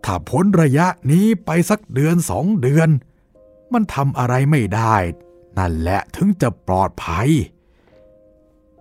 [0.05, 2.89] ถ้าพ้นระยะนี้ไปสักเดือนสองเดือน
[3.73, 4.95] มันทำอะไรไม่ได้
[5.57, 7.29] นั่นแหละถึงจะปลอดภัย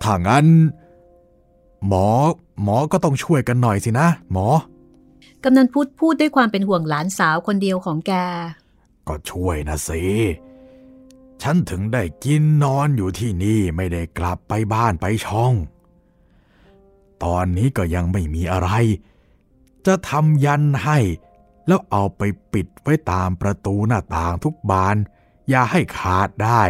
[0.03, 0.47] ถ้างั้น
[1.87, 2.09] หมอ
[2.63, 4.49] หมอก็ต้องช่วยกันหน่อยสินะ หมอ
[5.45, 8.13] กำนันพุทธพูดด้วยความเป็นห่วงหลานสาวคนเดียวของแก
[9.09, 10.03] ก็ช่วยนะสิ
[11.43, 15.55] ฉันถึงได้กินนอนอยู่ที่นี่ไม่ได้กลับไปบ้านไปช่อง
[17.25, 18.71] ตอนนี้ก็ยังไม่มีอะไร
[19.87, 20.99] จะทำยันให้
[21.67, 24.97] แล้วเอาไปปิดไว้ตามประตูหน้าต่างทุกบาน
[25.49, 26.63] อย่าให้ขาดได้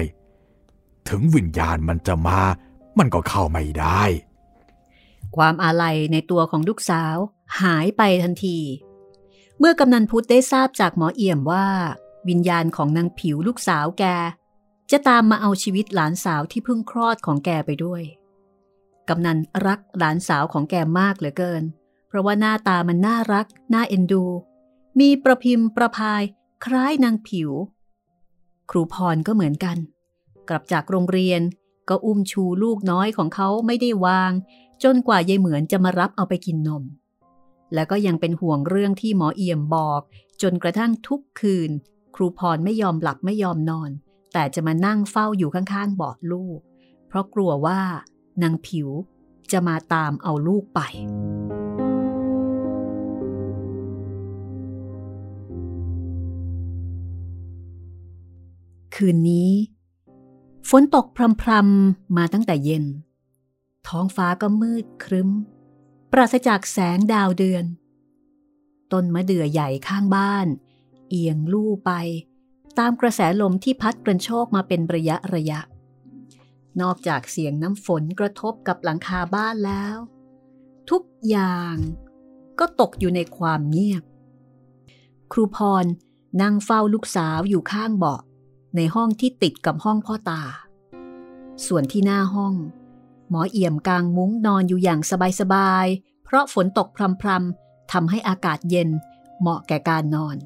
[1.08, 2.40] ถึงวิญญาณมันจะมา
[2.98, 4.02] มันก็เข้าไม่ได้
[5.36, 7.16] ความอาลัยในตัวของลูกสาว
[7.62, 8.58] หายไปทันที
[9.58, 11.66] เมื่อกำนันพุทธได้ทราบจากหมอเอี่ยมว่า
[12.28, 14.04] วิญญาณของนางผิวลูกสาวแก
[14.90, 18.02] จะตามมาเอาชีวิตหลานสาวที่เพิ่งคลอดของแกไปด้วย
[19.08, 21.62] กำนันรักหลานสาวของแกมากเหลือเกิน
[22.08, 24.24] เพราะว่าหน้าตามันน่ารัก น่าเอ็นดู
[25.00, 26.22] มีประพิมพ์ประพาย
[26.64, 27.50] คล้ายนางผิว
[28.70, 29.76] ครูพรก็เหมือนกัน
[30.48, 31.40] กลับจากโรงเรียน
[31.88, 34.32] ก็อุ้มชูลูกน้อยของเขาไม่ได้วาง
[34.82, 36.82] จนกว่ายายเหมือนจะมารับเอาไปกินนม
[37.74, 40.00] แล้วก็ยังเป็นห่วงเรื่องที่หมอเอี่ยมบอก
[40.42, 41.70] จนกระทั่งทุกคืน
[42.14, 43.90] ครูพรไม่ยอมหลับไม่ยอมนอน
[44.32, 46.58] แต่จะมานั่งเฝ้าอยู่ข้างๆเบาะลูก
[47.08, 47.80] เพราะกลัวว่า
[48.42, 48.88] นางผิว
[49.52, 50.80] จะมาตามเอาลูกไป
[59.02, 59.52] คืนนี้
[60.70, 61.06] ฝนตก
[61.42, 62.84] พรำๆมาตั้งแต่เย็น
[63.88, 65.30] ท้องฟ้าก็มืดครึ้ม
[66.12, 67.64] ปราศจากแสงดาวเดือน
[68.92, 70.46] ต้นมะเดื่อใหญ่ข้างบ้าน
[71.08, 71.90] เอียงลู่ไป
[72.78, 75.60] ตามกระแสลมที่พัดกระโชกมาเป็นระยะระยะ
[76.80, 79.96] นอกจากเสียงน้ำฝนกระทบกับหลังคาบ้านแล้ว
[80.90, 81.74] ทุกอย่าง
[82.58, 84.02] ก็ตกอยู่ในความเงียบ
[85.32, 85.84] ครูพร
[86.42, 88.20] นั่งเฝ้าลูกสาวอยู่ข้างเบาะ
[88.76, 90.42] ในห้องที่ติดกับห้องพ่อตา
[91.66, 92.54] ส่วนที่หน้าห้อง
[93.28, 95.00] หมอเอี่ยมกางมุ้งนอนอยู่อย่าง
[95.40, 96.88] สบายๆ เพราะฝนตก
[97.22, 98.88] พรำๆทำให้อากาศเย็น
[99.40, 100.36] เหมาะแก่การนอน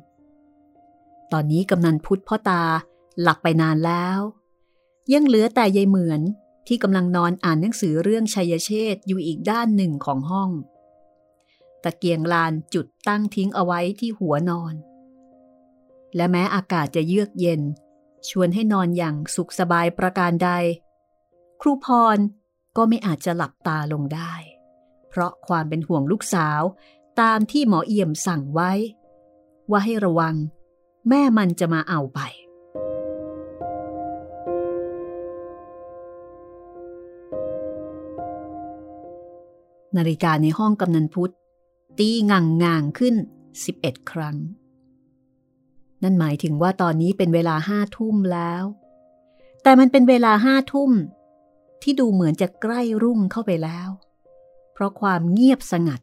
[1.32, 2.62] ตอนนี้กำนันพุทธพ่อตา
[3.20, 4.18] หลับไปนานแล้ว
[5.12, 6.20] ยังเหลือแต่ยายเหมือน
[6.66, 10.50] ที่กำลังนอนอ่านหนังสือเรื่องชัยเชษอยู่อีกด้านหนึ่งของห้อง
[11.82, 14.74] ตะเกียงลานจุดตั้งทิ้งเอาไว้ที่หัวนอน
[16.16, 17.60] และแม้อากาศจะเยือกเย็น
[18.28, 20.50] ชวนให้นอนอย่างสุขสบายประการใด
[21.60, 22.18] ครูพร
[22.76, 24.34] ก็ไม่อาจจะหลับตาลงได้
[25.08, 26.60] เพราะความเป็นห่วงลูกสาว
[27.20, 28.72] ตามที่หมอเอี่ยมสั่งไว้
[29.70, 30.34] ว่าให้ระวัง
[31.08, 32.20] แม่มันจะมาเอาไป
[39.96, 41.32] นาฬิกาในห้องกำนันพุทธ
[41.98, 43.14] ตีงังงางขึ้น
[43.62, 44.36] 11 ครั้ง
[46.02, 48.64] นั่นหมายถึงว่าตอนนี้เป็นเวลาห้าทุ่มแล้ว
[49.62, 50.90] แต่มันเป็นเวลาห้าทุ่ม
[51.82, 53.88] ที่ดูเหมือนจะใกล้รุ่งเข้าไปแล้ว
[54.72, 56.00] เพราะความเงียบสงัด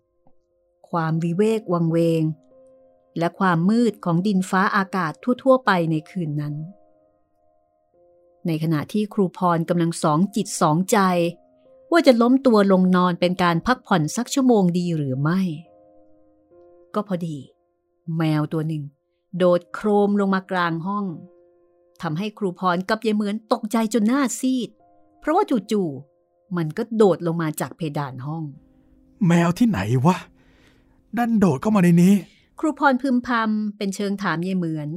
[0.89, 2.23] ความวิเวกวังเวง
[3.17, 5.11] และความมืดของดินฟ้าอากาศ
[5.43, 6.55] ทั่ว ๆ ไปในคืนนั้น
[8.47, 10.97] ในขณะที่ครูพรกำลังสองจิตสองใจ
[11.91, 15.41] ว่าจะล้มตัวลงนอนเป็นการพักผ่อนสักชั่วโมงดีหรือไม่
[16.93, 17.37] ก็พอดี
[18.17, 18.83] แมวตัวหนึ่ง
[19.37, 21.05] โดดโครมลงมากลางห้อง
[22.01, 24.69] ทำให้ครูพรกับยายเหมือนตกใจจนหน้าซีด
[25.19, 28.43] เพราะว่าจู่ๆมันก็โดดลงมาจากเพดานห้อง
[29.27, 30.17] แมวที่ไหนวะ
[31.17, 32.13] ดันโดดเข้ามาในนี้
[32.59, 34.89] ครูพรพึมพำเป็นเชิงถามยายเหมือน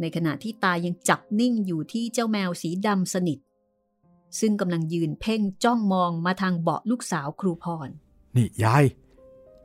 [0.00, 3.38] ในขณะที่ตายังจับนิ่งอยู่ที่เจ้าแมวสีดำสนิท
[4.40, 7.88] ซึ่งกำลังยืนเพ่งจ้องมองมาทางเบาะลูกสาวครูพร
[8.36, 8.84] นี่ยาย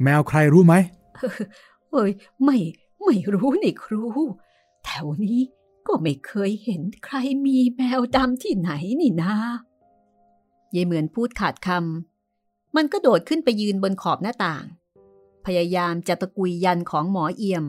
[0.03, 0.73] แมวใครรู้ไหม
[1.91, 2.11] เอ้ย
[2.43, 2.57] ไม่
[3.11, 4.03] ไม่รู้นี่ครู
[4.85, 5.39] แถวนี้
[5.87, 8.71] ก็ไม่เคยเห็นใครมีแมวดำที่ไหน
[9.01, 9.33] นี่นะ
[10.75, 14.65] ยายเหมือนพูดขาดคำมันก็โดดขึ้นไปยืนบนขอบหน้าต่าง
[15.45, 17.65] พยายามจะตะกุยยันของหมอเอี่ยม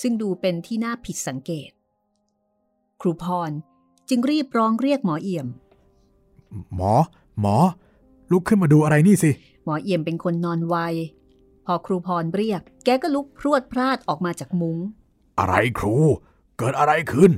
[0.00, 1.70] ซึ่งดูเป็นที่น่าผิดสังเกต
[3.00, 3.50] ครูพร
[4.08, 5.46] จึงรีบร้องเรียกหมอเอี่ยม
[6.74, 6.92] หมอ
[7.40, 7.56] หมอ
[8.30, 9.30] ลุกขึ้นมาดูอะไรนี่สิ
[9.64, 10.76] หมอเอี่ยมเป็นคนนอนไว
[11.66, 14.78] พอครูพรเรียก แกก็ลุกพรวดพลาดออกมาจากมุง้ง
[15.38, 15.96] อะไรครู
[16.58, 17.32] เกิดอะไรขึ้น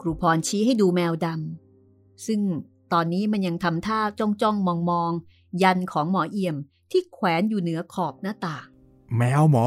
[0.00, 2.40] ครูพรชี้ให้ดูแมวดำซึ่ง
[2.92, 6.56] ตอนนี้มันยังทำท่าจ้องจ้องมองมองๆยันของหมอเอี่ยม
[6.90, 8.66] ที่แขวนอยู่เหนือขอบหน้าต่าง
[9.18, 9.66] แมวหมอ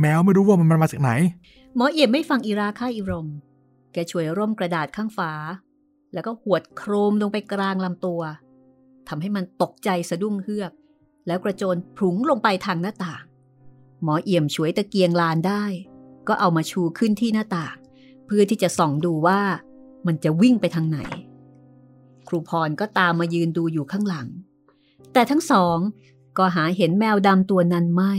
[0.00, 1.10] แมวไม่รู้ว่ามันมาจากไหน
[1.76, 3.28] หมอเอี่ยมไม่ฟังอีราค่าอีรม
[3.92, 5.32] แกช่วยร่มกระดาษข้างฝา
[6.14, 8.22] แล้วก็หวดโครมลงไปกลางลำตัว
[9.08, 10.72] ทำให้มันตกใจสะดุ้งเฮือก
[11.30, 13.24] แล้วกระโจนพลุงลงไปทางหน้าต่าง
[14.02, 15.64] หมอเอี่ยมช่วยตะเกียงลานได้
[16.28, 17.76] ก็เอามาชูขึ้นที่หน้าต่าง
[18.26, 19.40] เพื่อที่จะส่องดูว่า
[20.06, 20.98] มันจะวิ่งไปทางไหน
[22.28, 24.28] ครูพรก็ตามมายืนดูอยู่ข้างหลัง
[25.12, 25.78] แต่ทั้งสอง
[26.38, 28.14] ก็หาเห็นแมวดำตัวนั้นไม่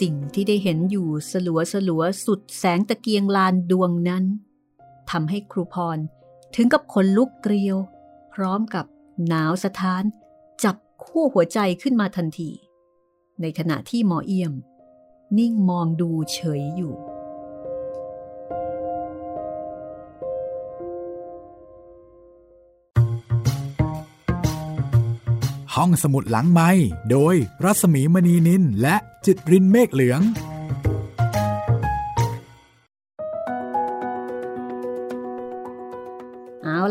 [0.00, 4.24] สิ่งที่ได้เห็นอยู่สลัวสลัวสุดแสงตะเกียงลานดวงนั้น
[5.10, 5.98] ทำให้ครูพร
[6.54, 7.76] ถึงกับขนลุกเกลียว
[8.34, 8.84] พร้อมกับ
[9.28, 10.02] หนาวสะท้าน
[11.18, 12.50] ทั่วหัวใจขึ้นมาทันที
[13.40, 14.52] ในขณะที่หมอเอี่ยม
[15.38, 16.94] นิ่งมองดูเฉยอยู่
[25.74, 26.70] ห้องสมุดหลังไม้
[27.10, 30.20] โดยรัสมีมณีนินและจิตรินเมฆเหลือง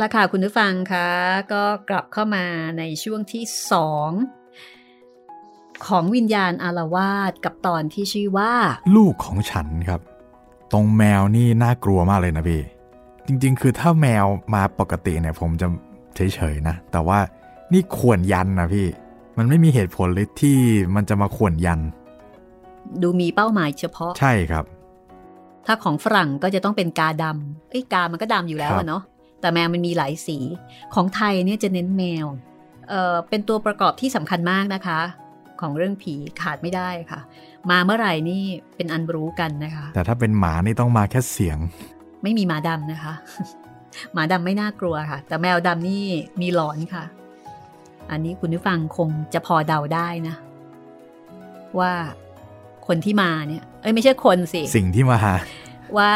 [0.06, 1.10] ละค่ะคุณผู้ฟังคะ
[1.54, 2.46] ก็กลับเข้ามา
[2.78, 4.10] ในช่วงที่สอง
[5.88, 8.54] ของวิญญาณอารวาสกับตอนที่ชื่อว่า
[8.96, 10.02] ลูกของฉันครับ
[10.72, 12.62] ตรงแมวนี่น่ากลัวมากเลยนะพี่
[13.28, 15.68] จริงๆ คือถ้าแมวมาปกติเนี่ยผมจะ
[16.16, 17.20] เฉยๆนะ แต่ว่า
[17.72, 18.88] นี่ขวนยันนะพี่
[19.38, 20.58] มันไม่มีเหตุผลเลยที่
[20.96, 21.80] มันจะมาขวนยัน
[23.02, 24.66] ดูมีเป้าหมายเฉพาะใช่ครับ
[25.66, 29.04] ถ้าของฝรั่งก็จะต้องเป็นกาดำเอ้ยกามันก็ดำอยู่แล้วครัอะบเนาะ
[29.46, 30.38] แต่แมวมันมีหลายสี
[30.94, 32.26] ของไทยเนี่ยจะเน้นแมว
[32.90, 35.00] เอ่อเป็นตัวประกอบที่สำคัญมากนะคะ
[35.62, 37.20] ของเรื่องผีขาดไม่ได้ค่ะ
[37.70, 38.44] มาเมื่อไหร่นี่
[38.76, 41.58] เป็นอันรู้กันนะคะ แต่ถ้าเป็นหมานี่ต้องมาแค่เสียง
[42.24, 43.14] ไม่มีหมาดำนะคะ
[44.14, 46.04] หมาดำไม่น่ากลัวค่ะ แต่แมวดำนี่
[46.42, 47.06] มีหลอนค่ะ
[48.12, 50.36] อันนี้คุณผู้ฟังคงจะพอเดาได้นะ
[51.80, 51.94] ว่า
[52.88, 55.20] คนที่มาเนี่ย เอ้ยไม่ใช่คนสิ สิ่งที่มา
[55.98, 56.14] ว่า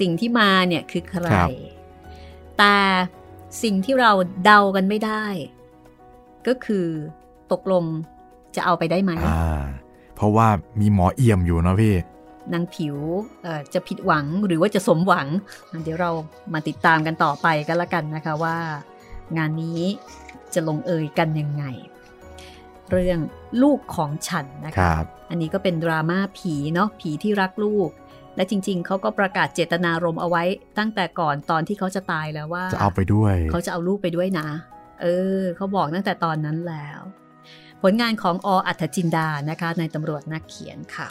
[0.00, 1.48] สิ่งที่มาเนี่ยคือใครครับ
[2.58, 2.76] แต่
[3.62, 4.12] สิ่งที่เรา
[4.44, 5.24] เดากันไม่ได้
[6.46, 6.86] ก็คือ
[7.52, 7.84] ตกลง
[8.56, 9.62] จะเอาไปได้ไหมอ่า
[10.16, 10.48] เพราะว่า
[10.80, 11.94] มีหมอเอี่ยมอยู่เนาะพี่
[12.52, 12.96] นางผิว
[13.42, 15.28] เอ่อจะผิดหวังหรือว่าจะสมหวัง
[15.84, 16.10] เดี๋ยวเรา
[16.52, 18.56] มาติดตามกันต่อไปกันละกันนะคะว่า
[19.36, 19.80] งานนี้
[20.54, 21.64] จะลงเอยกันยังไง
[22.90, 23.18] เรื่อง
[23.62, 27.90] ลูกของฉันนะคคะรับอันนี้ก็เป็นดราม่าผีเนาะผีที่รักลูก
[28.38, 30.42] และจริง ๆ เขาก็ประกาศเจตนารมณ์เอาไว้
[30.78, 34.48] ตั้งแต่ก่อนตอนที่เขาจะตายแล้วว่า จะเอาไปด้วย เขาจะเอาลูกไปด้วยนะ
[35.02, 35.06] เอ
[35.40, 37.00] อ เขาบอกตั้งแต่ตอนนั้นแล้ว
[37.82, 41.10] ผลงานของออัธจินดานะคะในตำรวจนักเขียนค่ะ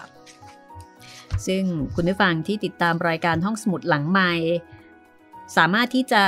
[1.48, 1.64] ซึ่ง
[1.96, 4.34] คุณผู้ฟังที่ติดตามรายการห้องสมุดหลังใหม่
[5.58, 6.24] สามารถที่จะ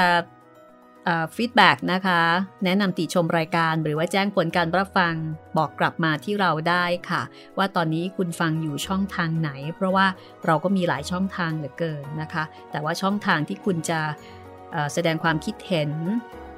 [1.35, 2.21] feedback นะคะ
[2.65, 5.15] แนะนำติชมรายการหรือว่าแจ้งผลการรับฟัง
[5.57, 7.21] บอกกลับมาที่เราได้ค่ะ
[7.57, 10.05] ว่าตอนนี้คุณฟังอยู่ช่องทางไหน เพราะว่า
[10.45, 13.99] เราก็มีหลายช่องทางเหลือเกินนะคะ แต่ว่าช่องทางที่คุณจะ
[14.93, 15.91] แสดงความคิดเห็น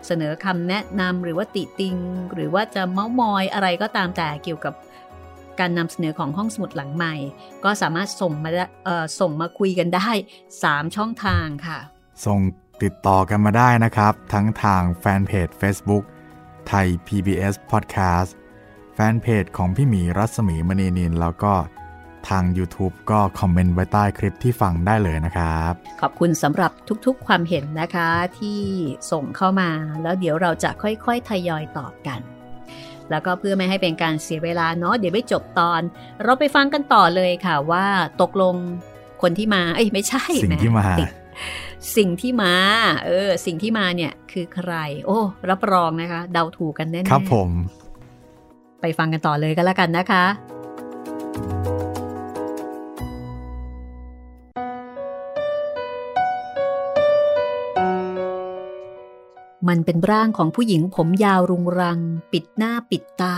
[0.08, 1.98] เสนอคำแนะนำหรือว่าติติง
[2.34, 4.74] หรือว่าจะเม้ามอยอะไรก็ตามแต่เกี่ยวกับ
[5.60, 7.16] การนำเสนอของห้องสมุดหลังใหม่
[7.64, 8.50] ก็สามารถส่งมา
[9.20, 10.10] ส่งมาคุยกันได้
[10.52, 11.80] 3 ช่องทางค่ะ
[12.26, 12.40] ส่ง
[12.84, 16.04] ติดต่อกันมาได้นะครับ ทั้งทางแฟนเพจ Facebook
[16.68, 18.32] ไทย PBS Podcast
[18.94, 21.54] แฟนเพจของพี่หมีรัศมีมณีนิน แล้วก็
[22.30, 26.72] ทาง YouTube ก็คอมเมนต์ไว้ใต้คลิปที่ฟังได้เลยนะครับ ขอบคุณสำหรับ
[27.06, 28.62] ทุกๆความเห็นนะคะที่
[29.12, 29.70] ส่งเข้ามา
[30.02, 32.20] แล้วเดี๋ยวเราจะค่อยๆ ทยอยตอบกัน
[33.10, 35.82] แล้วก็เพื่อไม่ให้เป็นการเสียเวลาเนาะเดี๋ยวไม่จบตอน
[36.24, 37.86] เราไปฟังกันต่อเลยค่ะว่า
[38.22, 38.56] ตกลง
[39.22, 41.10] คนที่มา เอ้ยไม่ใช่สิ่งแหที่มาติด
[41.98, 42.54] สิ่งที่มา
[43.06, 44.74] เออ สิ่งที่มาเนี่ยคือใคร
[45.06, 47.50] โอ้ รับรองนะคะ เดาถูกกันแน่ๆครับผม
[48.82, 50.26] ไปฟังกันต่อเลยกันแล้วกันนะคะ
[59.68, 62.00] มันเป็นร่างของผู้หญิงผมยาวรุงรัง
[62.32, 63.38] ปิดหน้าปิดตา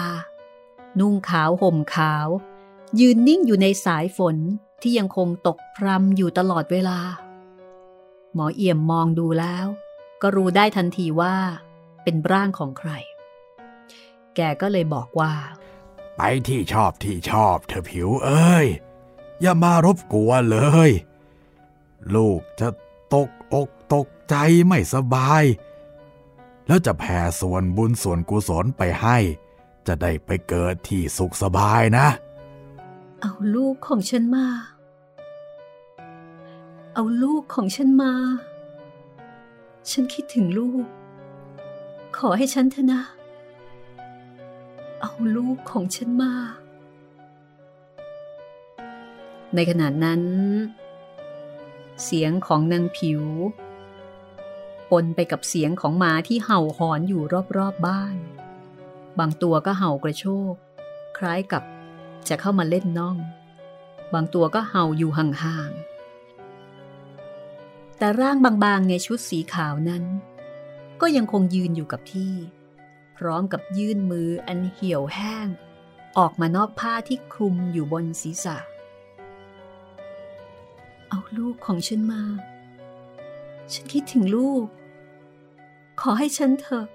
[1.00, 2.28] นุ่งขาวห่มขาว
[3.00, 4.36] ยืนนิ่งอยู่ในสายฝน
[4.82, 7.00] ที่ยังคงตกพรำอยู่ตลอดเวลา
[8.34, 9.68] หมอเอี่ยมมองดูแล้ว
[10.22, 11.36] ก็รู้ได้ทันทีว่า
[12.04, 12.92] เป็นร่างของใคร
[14.36, 15.34] แกก็เลยบอกว่า
[16.18, 18.68] ไปที่ชอบที่ชอบเธอผิวเอ้ย
[19.42, 20.92] อย่ามารบกวนเลย
[22.16, 22.68] ลูกจะ
[23.14, 24.36] ตกอกตกใจ
[24.68, 25.44] ไม่สบาย
[26.68, 29.18] แล้วจะแผ่ส่วนบุญส่วนกุศลไปให้
[29.88, 32.08] จะได้ไปเกิดที่สุขสบายนะ
[33.22, 34.48] เอาลูกของฉันมา
[36.96, 38.14] เอาลูกของฉันมา
[39.92, 40.86] ฉันคิดถึงลูก
[42.18, 43.02] ขอให้ฉันเถอะนะ
[45.02, 46.34] เอาลูกของฉันมา
[49.56, 50.22] ในขณะนั้น
[52.04, 53.24] เสียงของนางผิว
[54.90, 58.16] ปนไปกับเสียงของหมาที่เห่าหอนอยู่รอบๆบบ้าน
[59.20, 60.54] บางตัวก็เห่ากระโชก
[61.18, 61.64] คล้ายกับ
[62.28, 63.18] จะเข้ามาเล่นน่อง
[64.14, 65.93] บางตัวก็เห่าอยู่ห่างๆ
[68.04, 70.04] แต่ร่างบางๆในชุดสีขาวนั้น
[71.02, 72.34] ก็ยังคงยืนอยู่กับที่
[73.18, 75.48] พร้อมกับยื่นมืออันเหี่ยวแห้ง
[76.18, 78.58] ออกมานอกผ้าที่คลุมอยู่บนศีรษะ
[81.10, 82.24] เอาลูกของฉันมา
[83.74, 84.66] ฉันคิดถึงลูก
[86.02, 86.86] ขอให้ฉันเถอะ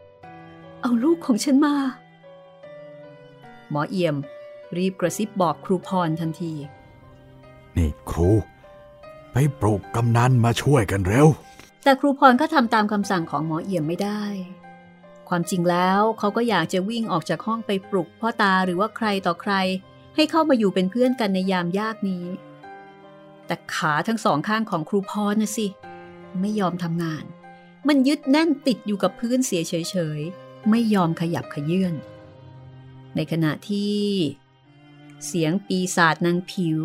[0.83, 1.77] เอาลูกของฉันมา
[3.71, 4.17] หมอเอี่ยม
[4.77, 6.53] รีบกระซิบบอกครูพรทันที
[7.77, 8.31] นี่ครู
[9.33, 11.29] ไปปลุกกำนันมาช่วยกันเร็ว
[11.85, 14.23] แต่ครูพรก็ทำตามคำสั่งของหมอเอี่ยมไม่ได้
[15.29, 19.55] ความจริงแล้วเขาก็อยากจะวิ่งออกจากห้องไปปลุกพ่อตาหรือว่าใครต่อใคร
[20.15, 22.27] ให้เข้ามาอยู่เป็นเพื่อนกันในยามยากนี้
[23.47, 25.67] แต่ขาทั้งสองข้างของครูพรนะสิ
[26.41, 27.25] ไม่ยอมทำงาน
[27.89, 31.95] มันยึดแน่นติดอยู่กับพื้นเสียเฉยๆ ไม่ยอมขยับขยื่น
[33.15, 33.99] ในขณะที่
[35.27, 36.81] เสียงปีศาจนางผิว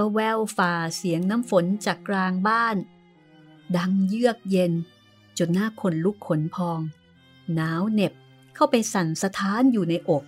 [0.00, 2.76] ก็แววฝ่าเสียงน้ำฝนจากกลางบ้าน
[3.76, 4.72] ดังเยือกเย็น
[5.38, 6.80] จนหน้าคนลุกขนพอง
[7.54, 8.12] หนาวเหน็บ
[8.54, 10.24] เข้าไปสั่นสะท้านอยู่ในอก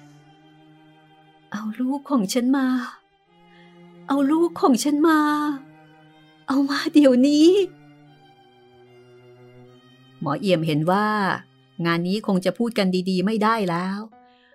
[1.52, 2.66] เอาลูกของฉันมา
[4.08, 5.18] เอาลูกของฉันมา
[6.48, 7.48] เอามาเดี๋ยวนี้
[10.20, 11.06] หมอเอี่ยมเห็นว่า
[11.86, 13.98] งานนี้คงจะพูดกันดีๆ ไม่ได้แล้ว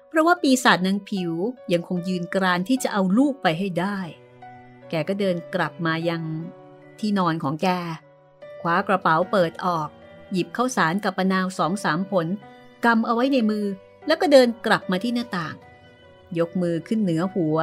[0.08, 1.32] เพราะว่าปีศาจนางผิว
[1.72, 4.00] ยังคงยืนกรานที่จะเอาลูกไปให้ได้
[4.90, 6.24] แกก็เดินกลับมายัง
[7.00, 7.68] ที่นอนของแก
[8.62, 9.90] คว้ากระเป๋าเปิดออก
[10.32, 12.28] หยิบข้าวสารกับปะนาวสองสามผล
[12.86, 13.66] กำเอาไว้ในมือ
[14.08, 15.56] แล้วก็เดินกลับมาที่หน้าต่าง
[16.40, 17.58] ยกมือขึ้นเหนือหัว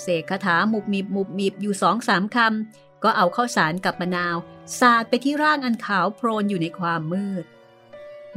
[0.00, 4.36] เสกคาถาหมุบมิบหมุบมิบอยู่สองสามคำก็เอาข้าวสารกับมะนาว
[4.80, 7.44] สาดไปที่ร่างอันขาวโพลนอยู่ในความมืด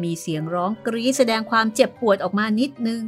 [0.02, 3.04] มีเสียงร้องกรีดแสดงความเจ็บปวดออกมานิดนึง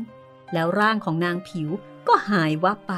[0.54, 1.70] แล้วร่างของนางผิว
[2.08, 2.94] ก็หายวับไป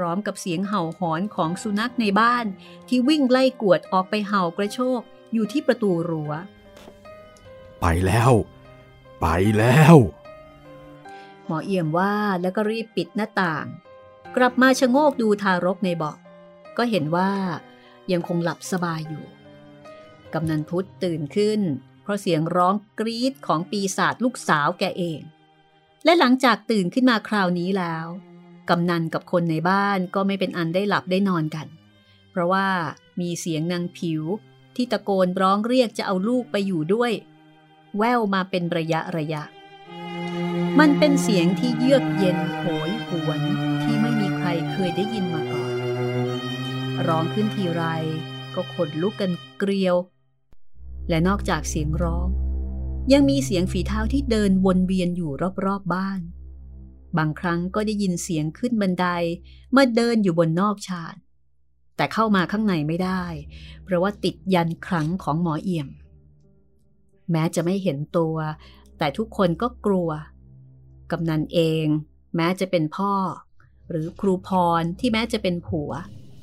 [0.00, 2.46] ร้อมกับเสียงเห่าหอนของสุนัขในบ้าน
[2.88, 5.00] ที่วิ่งไล่กวดออกไปเห่ากระโชก
[5.32, 6.32] อยู่ที่ประตูรัว้ว
[7.80, 8.32] ไปแล้ว
[9.20, 9.26] ไป
[9.58, 9.96] แล้ว
[11.46, 13.66] หมอเอี่ยมว่าแล้วก็รีบปิดหน้าต่าง
[14.36, 16.16] กลับมาชะโงกดูทารกในเบาะ
[16.76, 17.30] ก็เห็นว่า
[18.12, 19.24] ยังคงหลับสบายอยู่
[20.32, 21.60] กำนันพุทธตื่นขึ้น
[22.02, 25.20] เพราะเสียงร้องกรีดของปีศาจลูกสาวแกเอง
[26.04, 28.06] และหลังจากตื่นขึ้นมาคราวนี้แล้ว
[28.70, 31.66] กำนันกับคนในบ้านก็ไม่เป็นอันได้หลับได้นอนกัน
[32.30, 32.68] เพราะว่า
[33.20, 34.22] มีเสียงนางผิว
[34.76, 37.12] ที่ตะโกนร้องเรียกจะเอาลูกไปอยู่ด้วย
[37.96, 39.42] แววมาเป็นระยะระยะ
[40.78, 43.40] มันเป็นเสียงที่เยือกเย็นโหยหวน
[43.82, 45.72] ที่ไม่มีใครเคยได้ยินมาก่อน
[47.06, 47.82] ร้องขึ้นทีไร
[48.54, 49.96] ก็ขนลุกกันเกลียว
[51.08, 52.28] และนอกจากเสียงร้อง
[53.12, 56.20] ยังมีเสียงฝีเท้าที่เดินวนเวียนอยู่รอบๆบบ้าน
[57.18, 59.06] บางครั้งก็ได้ยินเสียงขึ้นบันได
[59.72, 61.14] เมื่อเดินอยู่บนนอกชาน
[61.96, 63.22] แต่เข้ามาข้างในไม่ได้
[63.84, 65.88] เพราะว่าติดยันครั้งของหมอเอี่ยม
[67.30, 68.36] แม้จะไม่เห็นตัว
[68.98, 70.10] แต่ทุกคนก็กลัว
[71.10, 71.86] กำนันเอง
[72.36, 73.12] แม้จะเป็นพ่อ
[73.90, 75.90] หรือครูพรที่แม้จะเป็นผัว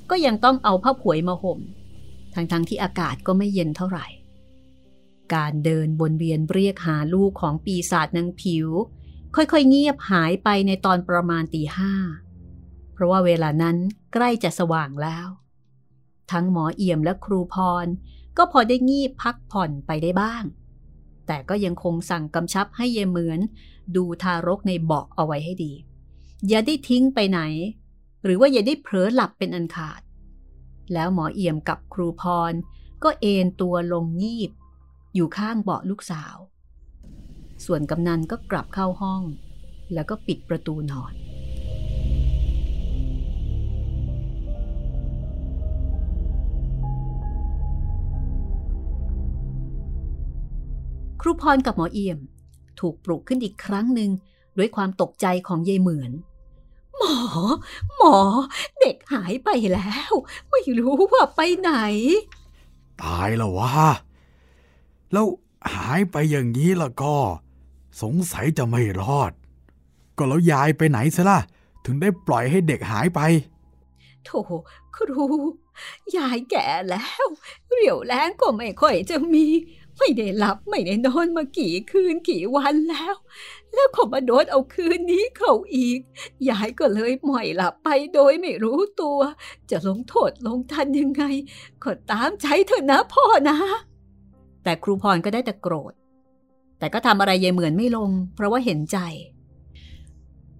[0.10, 1.60] ก็ยังต้องเอาผ้าผวยมาห่ม
[2.34, 4.08] ทั้งๆทที่อากาศก็ไม่เย็นเท่าไหร่
[5.34, 8.68] การเดินบนเวียนเรียกหาลูกของปีศาจนางผิว
[9.36, 11.94] ค่อยๆเงียบหายไปในตอนประมาณตีห้า
[12.94, 13.78] เพราะว่าเวลานั้น
[14.14, 15.28] ใกล้จะสว่างแล้ว
[16.32, 17.88] ทั้งหมอเอี่ยมและครูพร
[18.38, 20.44] ก็พอได้งีบพักผ่อนไปได้บ้าง
[21.28, 23.40] แต่ก็ยังคงสั่งกำชับให้เยเหมือน
[23.96, 25.74] ดูทารกในเบาะเอาไว้ให้ดี
[26.48, 27.42] อย่าได้ทิ้งไปไหน
[28.24, 30.02] หรือว่าอย่าได้เผลอหลับเป็นอันขาด
[30.94, 32.54] แล้วหมอเอี่ยมกับครูพร
[33.04, 34.52] ก็เอนตัวลงงีบ
[35.16, 36.36] อยู่ข้างเบาะลูกสาว
[37.66, 39.22] ส่วนกำนันก็กลับเข้าห้อง
[39.94, 41.14] แล้วก็ปิดประตูนอน
[51.22, 52.20] ครูพรกับหมอเอี่ยม
[52.80, 54.12] ถูกปลุกขึ้นอีกครั้งหนึ่ง
[54.58, 56.12] ด้วยความตกใจของยายเหมือน
[56.98, 57.16] หมอ
[57.96, 58.18] หมอ
[58.80, 60.12] เด็กหายไปแล้ว
[60.50, 61.72] ไม่รู้ว่าไปไหน
[63.02, 63.72] ตายแล้ววะ
[65.12, 65.28] แล้ว
[65.74, 67.16] หายไปอย่างนี้แล้วก็
[68.02, 69.32] สงสัยจะไม่รอด
[70.18, 71.40] ก็แล้วยายไปไหนซะล่ะ
[71.86, 73.20] ถึงได้ปล่อยให้เด็กหายไป
[74.26, 74.30] โถ
[74.96, 75.26] ครู
[76.18, 77.26] ยายแก่แล้ว
[77.70, 79.46] เรี่ยวแรงก็ไม่ค่อยจะมี
[79.98, 83.16] ไม่ได้หลับไม่ได้นอนมากี่คืนกี่วันแล้ว
[83.74, 86.00] แล้วขอมาโดนเอาคืนนี้เขาอีก
[86.50, 89.20] ยายก็เลยหม่อยหลับไปโดยไม่รู้ตัว
[89.70, 91.24] จะลงโทษลงทันยังไง
[91.84, 93.58] ก็ตามใจเถอะนะพ่อนะ
[94.64, 95.94] แต่ครูพรก็ได้แต่โกรธ
[96.80, 98.98] แต่ก็ทำอะไรยายเหมือนไม่ลง เพราะว่าเห็นใจ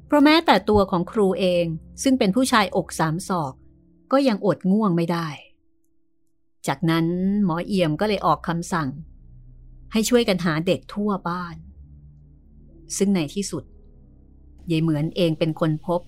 [0.06, 1.66] เพราะแม้แต่ตัวของครูเอง
[2.04, 3.54] ซึ่งเป็นผู้ชายอกสามศอก
[4.12, 5.28] ก็ยังอดง่วงไม่ได้
[6.68, 7.06] จากนั้น
[7.46, 8.90] หมอเอี่ยมก็เลยออกคำสั่ง
[9.92, 11.56] ให้ช่วยกันหาเด็กทั่วบ้าน
[12.98, 13.64] ซึ่งในที่สุด
[14.72, 16.02] ยายเหมือนเองเป็นคนพบ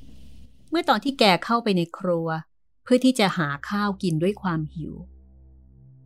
[0.70, 2.28] เมื่อตอนที่แกเข้าไปในครัว
[2.84, 4.94] เพื่อที่จะหาข้าวกินด้วยความหิว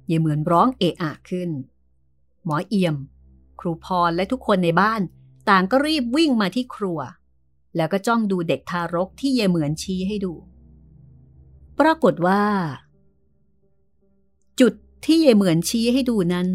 [0.09, 1.49] ยายเหมือนร้องเอะอะขึ้น
[2.45, 2.95] หมอเอี่ยม
[3.61, 5.01] ครูพรและทุกคนในบ้าน
[5.49, 6.99] ต่างก็รีบวิ่งมาที่ครัว
[7.75, 10.33] แล้วก็จ้องดูเด็กทารกที่ยายเหมือนชี้ให้ดู
[11.79, 12.43] ปรากฏว่า
[14.59, 14.73] จุด
[15.05, 16.49] ที่ยายเหมือนชี้ให้ดูนั้น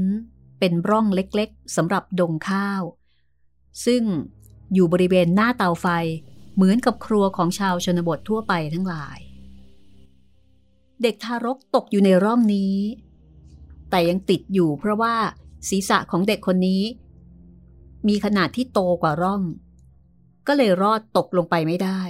[0.58, 2.82] เป็นร่องเล็กๆสำหรับดงข้าว
[3.86, 4.02] ซึ่ง
[4.74, 5.86] อยู่บริเวณหน้าเตาไฟ
[6.54, 9.18] เหมือนกับครัวของชาวชนบททั่วไปทั้งหลาย
[11.02, 12.76] เด็กทารกตกอยู่ในร่องนี้
[13.90, 15.14] แต่ยังติดอยู่เพราะว่า
[15.68, 16.82] ศีรษะของเด็กคนนี้
[18.08, 19.42] มีขนาดที่โตกว่าร่อง
[20.46, 22.00] ก็เลยรอดตกลงไปไม่ได้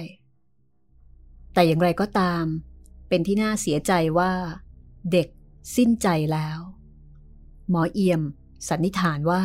[1.53, 2.43] แต่อย่างไรก็ตาม
[3.07, 4.31] เป็นที่น่าเสียใจว่า
[5.11, 5.27] เด็ก
[5.75, 6.59] สิ้นใจแล้ว
[7.69, 8.21] หมอเอี่ยม
[8.67, 9.43] สันนิษฐานว่า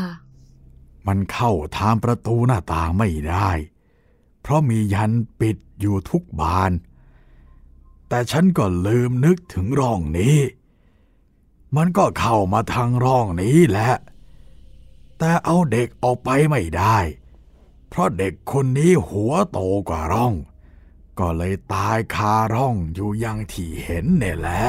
[1.06, 3.50] มันเข้าทางประตูหน้าต่างไม่ได้
[4.40, 6.72] เพราะมียันปิดอยู่ทุกบาน
[8.08, 10.36] แต่ฉันก็ลืมนึกถึงร่องนี้
[11.76, 13.92] มันก็เข้ามาทางร่องนี้แหละ
[15.18, 16.98] แต่เอาเด็กออกไปไม่ได้
[17.88, 19.58] เพราะเด็กคนนี้หัวโต
[19.88, 20.34] กว่าร่อง
[21.18, 24.64] ก็เลยตายคาร่องอยู่อย่างที่เห็นเนี่ยแหละ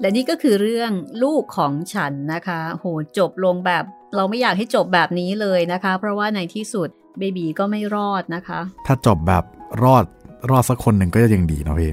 [0.00, 0.92] และนี่ก็คือเรื่อง
[1.22, 2.86] ลูกของฉันนะคะ โห
[3.18, 3.84] จบลงแบบ
[4.16, 6.88] เราไม่อยากให้จบแบบนี้เลยนะคะ เพราะว่าในที่สุด
[7.18, 9.44] เบบีก็ไม่รอดนะคะ ถ้าจบแบบ
[9.82, 10.04] รอด
[10.50, 11.92] รอดสักคนหนึ่งก็จะยังดีเนาะพี่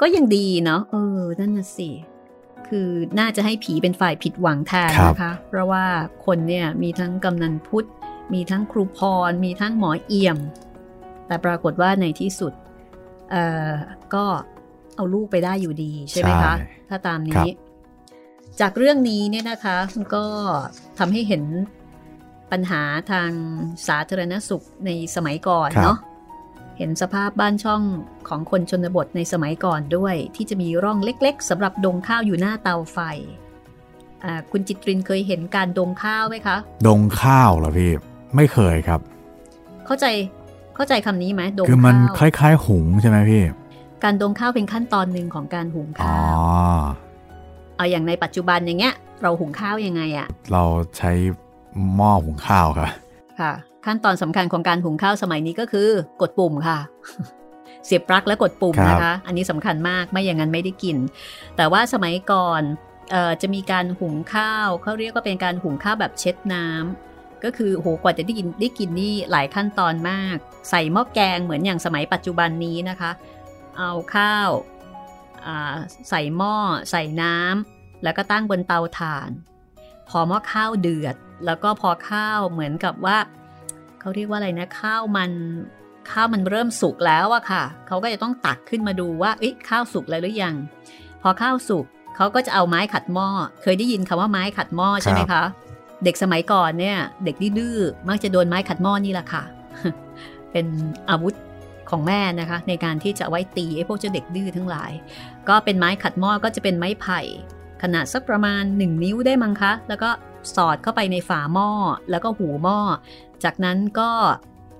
[0.00, 1.90] ก็ยังดีเนาะเออนั่นน่ะสิ
[2.68, 5.84] คือน่าจะให้ผีเป็นฝ่ายผิดหวังแทนนะคะ เพราะว่า
[6.26, 7.88] คนเนี่ยมีทั้งกำนันพุทธ
[8.34, 10.38] มีทั้งครูพร มีทั้งหมอเอี่ยม
[11.26, 12.52] แต่ปรากฏว่าในที่สุด
[13.30, 13.70] เอ่อ
[14.14, 14.24] ก็
[14.96, 16.54] เอาลูกไปได้อยู่ดีใช่ไหมคะ
[16.88, 17.48] ถ้าตามนี้
[18.60, 19.76] จากเรื่องนี้เนี่ยนะคะ
[20.14, 20.24] ก็
[20.98, 21.42] ทำให้เห็น
[22.52, 23.30] ปัญหาทาง
[23.88, 25.98] สาธารณสุขในสมัยก่อนเนาะ
[26.78, 27.82] เห็นสภาพบ้านช่อง
[28.28, 32.98] ของคนชนบทในสมัยก่อนด้วย ที่จะมีร่องเล็ก ๆสำหรับดงข้าวอยู่หน้าเตาไฟ
[34.50, 37.90] คุณจิตรินเคยเห็นการดงข้าวไหมคะ ดงข้าวเหรอพี่
[38.36, 39.00] ไม่เคยครับ
[39.86, 40.06] เข้าใจ
[40.74, 43.42] เข้าใจคำนี้ไหมดงข้าวคือมันคล้าย ๆ หุงใช่ไหมพี่
[44.04, 46.80] การดงข้าวเป็นขั้นตอนหนึ่งของการหุงข้าว
[47.76, 50.62] เอาอย่างในปัจจุบันอย่างเงี้ย เราหุงข้าวยังไงอะเรา
[50.98, 51.12] ใช้
[51.94, 52.88] หม้อหุงข้าวค่ะ
[53.40, 53.52] ค่ะ
[53.86, 55.88] ขั้นตอนสำคัญของการหุงข้าวสมัยนี้ก็คือ
[56.20, 56.78] กดปุ่มค่ะ
[57.84, 60.96] เสียบปลั๊กแล้วกดปุ่มนะคะ อันนี้สำคัญมากไม่อย่างนั้นไม่ได้กิน
[61.56, 62.62] แต่ว่าสมัยก่อน
[63.14, 70.36] ออจะมีการหุงข้าวเขาเรียกว่าเป็นการหุงข้าวแบบเช็ดน้ำก็คือโหกว่าจะได้กินได้กินนี่หลายขั้นตอนมาก
[70.70, 73.10] ใส่หม้อแกงเหมือนอย่างสมัยปัจจุบันนี้นะคะ
[73.78, 74.50] เอาข้าว
[76.08, 76.54] ใส่หม้อ
[76.90, 79.30] ใส่น้ำแล้วก็ตั้งบนเตาถ่าน
[80.08, 81.16] พอหม้อข้าวเดือด
[81.46, 83.18] แล้วก็พอข้าวเหมือนกับว่า
[84.00, 85.30] เขาเรียกว่าอะไรนะข้าวมัน
[86.10, 90.54] ข้าวมันเริ่มสุกแล้วอะค่ะ เขาก็จะต้องตักขึ้นมาดูว่าเอ๊ะข้าวสุกแล้วหรือยัง
[91.22, 91.84] พอข้าวสุก
[92.16, 93.28] เขาก็จะเอาไม้ขัดหม้อ
[93.62, 95.42] เคยได้ยินคำว่าไม้ขัดหม้อใช่ไหมคะ
[96.04, 97.76] เด็กสมัยก่อนเนี่ย เด็กดื้อ
[98.08, 99.42] มักจะโดนไม้ขัดหม้อนี่แหละค่ะ
[100.52, 100.66] เป็น
[101.10, 101.34] อาวุธ
[101.90, 104.92] ของแม่นะคะ ในการที่จะไว้ตีไอ้พวกเจ้าเด็กดื้อทั้งหลาย
[105.48, 107.20] ก็เป็นไม้ขัดหม้อก็จะเป็นไม้ไผ่
[107.82, 110.10] ขนาดสักประมาณ 1 นิ้วได้มั้งคะ แล้วก็
[110.56, 111.70] สอดเข้าไปในฝาหม้อ
[112.10, 112.78] แล้วก็หูหม้อ
[113.44, 114.10] จากนั้นก็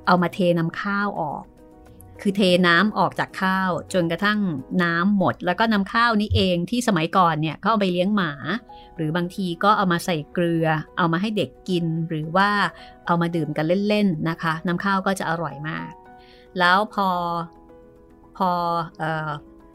[0.06, 1.44] เอามาเทน้ำข้าวออก
[2.22, 4.40] คือเทน้ำออกจากข้าว จนกระทั่ง
[4.82, 8.32] น้ำหมด แล้วก็น้ำข้าวนี้เองที่สมัยก่อนเนี่ยเขาเอาไปเลี้ยงหมา
[8.96, 10.66] หรือบางทีก็เอามาใส่เกลือ
[10.98, 12.50] เอามาให้เด็กกิน หรือว่า
[13.06, 15.90] เอามาดื่มกันเล่นๆนะคะ น้ำข้าวก็จะอร่อยมาก
[16.58, 17.08] แล้วพอ
[18.36, 18.50] พอ
[19.00, 19.30] เออ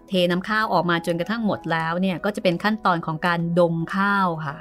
[0.08, 4.58] เทน้ำข้าวออกมาจนกระทั่งหมดแล้วเนี่ยก็จะเป็นขั้นตอนของการดมข้าวค่ะ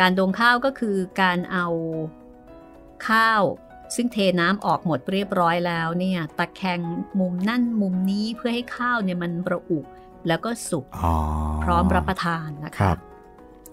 [0.00, 1.66] การดงข้าวก็คือการเอา
[3.08, 3.42] ข้าว
[3.94, 6.80] ซึ่งเทน้ำออกหมดเรียบร้อยแล้วเนี่ยตะแคง
[7.20, 9.78] มุมนั่นมุมนี้เพื่อให้ข้าวเนี่ยมันประอุ
[10.28, 10.84] แล้วก็สุก
[11.64, 12.82] พร้อมรับประทานนะคะค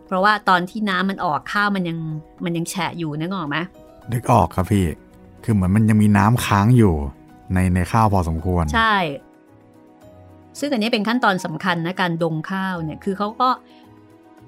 [0.05, 1.99] เพราะว่าตอนที่น้ำมันออกข้าวมันยัง
[2.43, 3.57] มันยังแฉะอยู่นึกออกไหม
[4.13, 4.85] นึกออกครับพี่
[5.43, 6.93] คือเหมือนมันยังมีน้ำค้างอยู่
[7.53, 8.95] ในในข้าวพอสมควร ใช่
[10.59, 13.49] ซึ่งอันนี้เป็นขั้นตอนสำคัญนะการดงข้าวเนี่ย คือเขาก็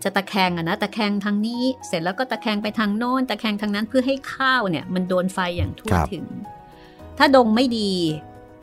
[0.04, 6.26] จะตะแคงอะนะตะแคงทางนี้เสร็จแล้วก็ตะแคงไปทางโน้น ตะแคงทางนั้นเพื่อให้ข้าวเนี่ย มันโดนไฟอย่างทั่วถึง
[7.18, 7.92] ถ้าดงไม่ดี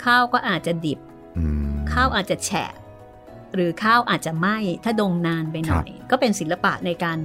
[0.04, 0.98] ข้าวก็อาจจะดิบ
[1.92, 2.70] ข้าวอาจจะแฉะ
[3.54, 7.18] หรือข้าวอาจจะไหม้ถ้าดงนานไปหน่อย ก็เป็นศิลปะในการ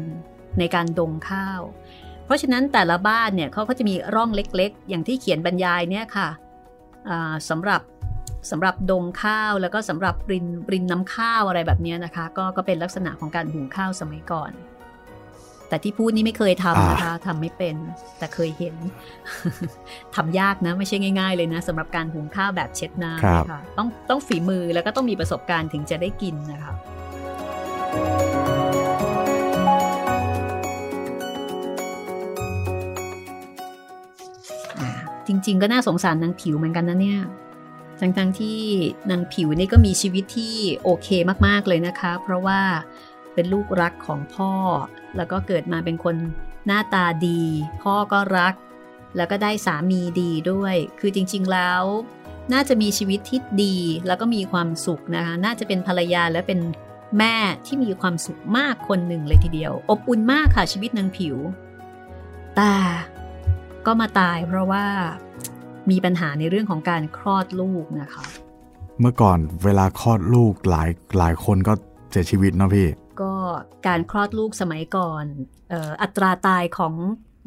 [0.59, 1.62] ในการดงข้าว
[2.26, 6.30] เพราะฉะนั้นแต่ละบ้านเนี่ยเขาก็จะมีร่องเล็กๆ อย่างที่เขียนบรรยายเนี่ยค่ะ
[7.49, 7.82] สำหรับ
[8.50, 14.52] สำหรับดงข้าวแล้วก็สำหรับรินรินน้ำข้าวอะไรแบบนี้นะคะ ก็ก็เป็นลักษณะของการหุงข้าวสมัยก่อน
[15.70, 17.76] แต่ที่พูดนี่ไม่เคยทำนะคะทำไม่เป็น
[18.18, 18.76] แต่เคยเห็น
[20.16, 26.74] ทำยากนะไม่ใช่ง่ายๆเลยนะสำหรับการหุงข้าวแบบเช็ดน้ำนะคะต้องต้องฝีมือแล้วก็ต้องมีประสบการณ์ถึงจะได้กินนะคะ
[35.28, 37.20] จริง ๆ ก็น่าสงสารนางผิวเหมือนกันนะเนี่ย
[38.02, 38.60] ทั้งๆที่
[39.12, 41.08] นางผิวนี่ก็มีชีวิตที่โอเค
[41.47, 42.62] มากๆเลยนะคะ เพราะว่า
[43.34, 44.52] เป็นลูกรักของพ่อ
[45.18, 46.16] แล้วก็เกิดมาเป็นคน
[46.68, 47.41] หน้าตาดี
[47.82, 48.54] พ่อก็รัก
[49.18, 51.84] แล้วก็ได้สามีดีด้วย คือจริงๆแล้ว
[52.54, 53.78] น่าจะมีชีวิตที่ดี
[54.08, 56.60] แล้วก็มีความสุขนะคะ น่าจะเป็นภรรยาและเป็น
[57.18, 57.36] แม่
[57.66, 61.38] ที่มีความสุขมากคนหนึ่งเลยทีเดียว อบอุ่นมากค่ะชีวิตนางผิว
[62.56, 62.76] แต่
[63.86, 64.86] ก็มาตายเพราะว่า
[65.89, 68.23] มีปัญหาในเรื่องของการคลอดลูกนะคะ
[68.99, 71.73] เมื่อก่อนเวลาคลอดลูกหลายหลายคนก็
[72.11, 72.88] เสียชีวิตเนาะพี่
[73.21, 73.34] ก็
[73.88, 75.23] การคลอดลูกสมัยก่อน
[76.01, 76.95] อัตราตายของ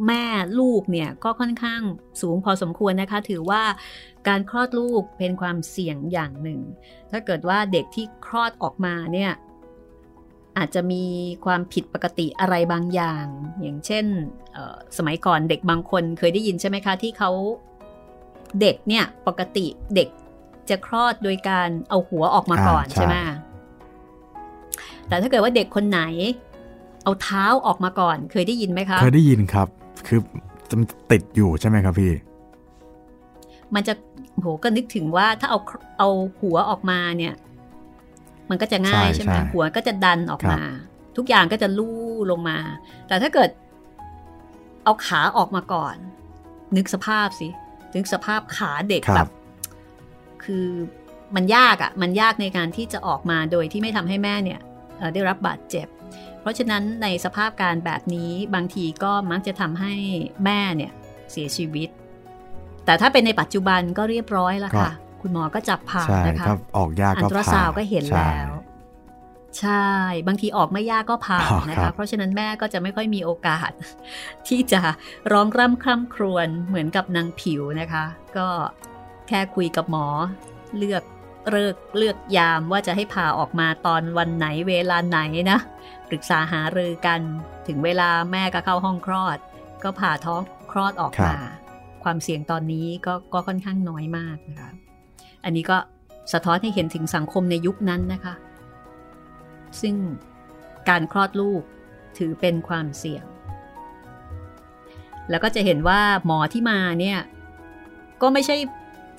[0.07, 0.25] แม่
[0.61, 1.83] ลูกเนี่ยก็ค่อนข้าง
[2.21, 3.63] สูงพอสมควรนะคะ ถือว่า
[4.29, 6.61] การคลอดลูกเป็นความเสี่ยงอย่างหนึ่ง
[7.11, 9.33] ถ้าเกิดว่าเด็กที่คลอดออกมาเนี่ย
[10.59, 11.05] อาจจะมี
[11.45, 13.27] ความผิดปกติอะไรบางอย่าง
[13.61, 14.07] อย่างเช่น
[14.97, 17.31] สมัยก่อนเด็กบางคนเคยได้ยินใช่ไหมคะ ที่เขา
[18.61, 20.09] เด็กเนี่ยปกติเด็ก
[20.69, 23.17] จะคลอดโดยการเอาหัวออกมาก่อนใช่ไหม
[25.09, 26.01] แต่ถ้าเกิดว่าเด็กคนไหน
[27.05, 29.69] เอาเท้าออกมาก่อน เคยได้ยินไหมคะเคยได้ยินครับ
[30.07, 30.21] คือ
[30.71, 30.77] จะ
[31.11, 32.13] ติดอยู่ใช่ไหมครับพี่
[33.75, 33.95] มันจะ
[34.41, 35.59] โหก็นึกถึงว่าถ้าเอา
[35.99, 36.09] เอา
[36.41, 37.35] หัวออกมาเนี่ย
[38.51, 40.61] มันก็จะง่ายใช่ไหมหัวก็จะดันออกมา
[41.17, 41.99] ทุกอย่างก็จะลู่
[42.31, 42.59] ลงมา
[43.09, 43.51] แต่ถ้าเกิด
[44.85, 45.97] เอาขาออกมาก่อน
[46.77, 47.49] นึกสภาพสิ
[47.95, 49.31] นึกสภาพขาเด็กแบบ
[50.45, 50.69] คือ
[51.37, 54.61] มันยากอะ่ะมันยากในการที่จะออกมาโดยที่ไม่ทำให้แม่เนี่ย
[55.15, 55.87] ได้รับบาดเจ็บ
[56.41, 59.95] เพราะฉะนั้นในสภาพการแบบนี้บางทีก็มักจะทำให้
[60.45, 60.93] แม่เนี่ย
[61.33, 61.89] เสียชีวิต
[62.85, 64.93] แต่ถ้าเป็นในปัจจุบันก็เรียบร้อยแล้วค่ะ
[65.23, 68.51] คุณหมอก็จับผ่านะคะออกยากก็ผ่าอันตราซาวก็เห็นแล้ว
[69.61, 69.89] ใช่
[70.27, 71.41] บางทีออกไม่ยากก็ผ่า
[71.71, 73.71] นะคะ เพราะฉะนั้นแม่ก็จะไม่ค่อยมีโอกาส
[74.49, 74.81] ที่จะ
[75.33, 78.05] ร้องร่ำคร่ำครวญเหมือนกับนางผิวนะคะ
[78.37, 78.49] ก็
[79.29, 80.07] แค่คุยกับหมอ
[80.79, 81.03] เลือก
[81.51, 85.59] เลิกเลือกยามว่าจะให้พาออกมาตอนวันไหนเวลาไหนนะ
[86.09, 87.21] ปรึกษาหารือกัน
[87.67, 89.39] ถึงเวลาแม่ก็เข้าห้องคลอด
[89.83, 90.43] ก็ผ่าท้อง
[90.73, 91.37] คลอดออกมา
[92.05, 94.71] ความเสี่ยงตอนนี้ก็ก็ค่อนข้างน้อยมากนะคะ
[95.45, 95.77] อันนี้ก็
[96.33, 98.35] สะท้อนให้เห็นถึงสังคมในยุคนั้นนะคะ
[99.83, 99.95] ซึ่ง
[100.89, 101.63] การคลอดลูก
[102.19, 103.25] ถือเป็นความเสี่ยง
[105.31, 107.19] แล้วก็จะเห็นว่าหมอที่มาเนี่ย
[108.23, 108.57] ก็ไม่ใช่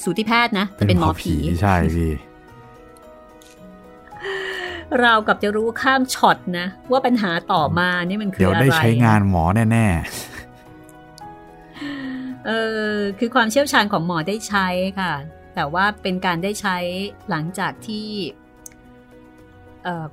[0.03, 2.11] สูติแพทย์นะจะเป็นหมอผีใช่พี่
[5.01, 12.51] เรากับจะรู้ข้ามช็อตนะ ว่าปัญหาต่อมานี่มันคืออะไร เดี๋ยวได้ใช้งานหมอแน่ๆ เอ
[12.89, 14.67] อคือความเชี่ยวชาญของหมอได้ใช้
[14.99, 15.13] ค่ะ
[15.55, 16.77] แต่ว่าเป็นการได้ใช้
[17.29, 18.07] หลังจากที่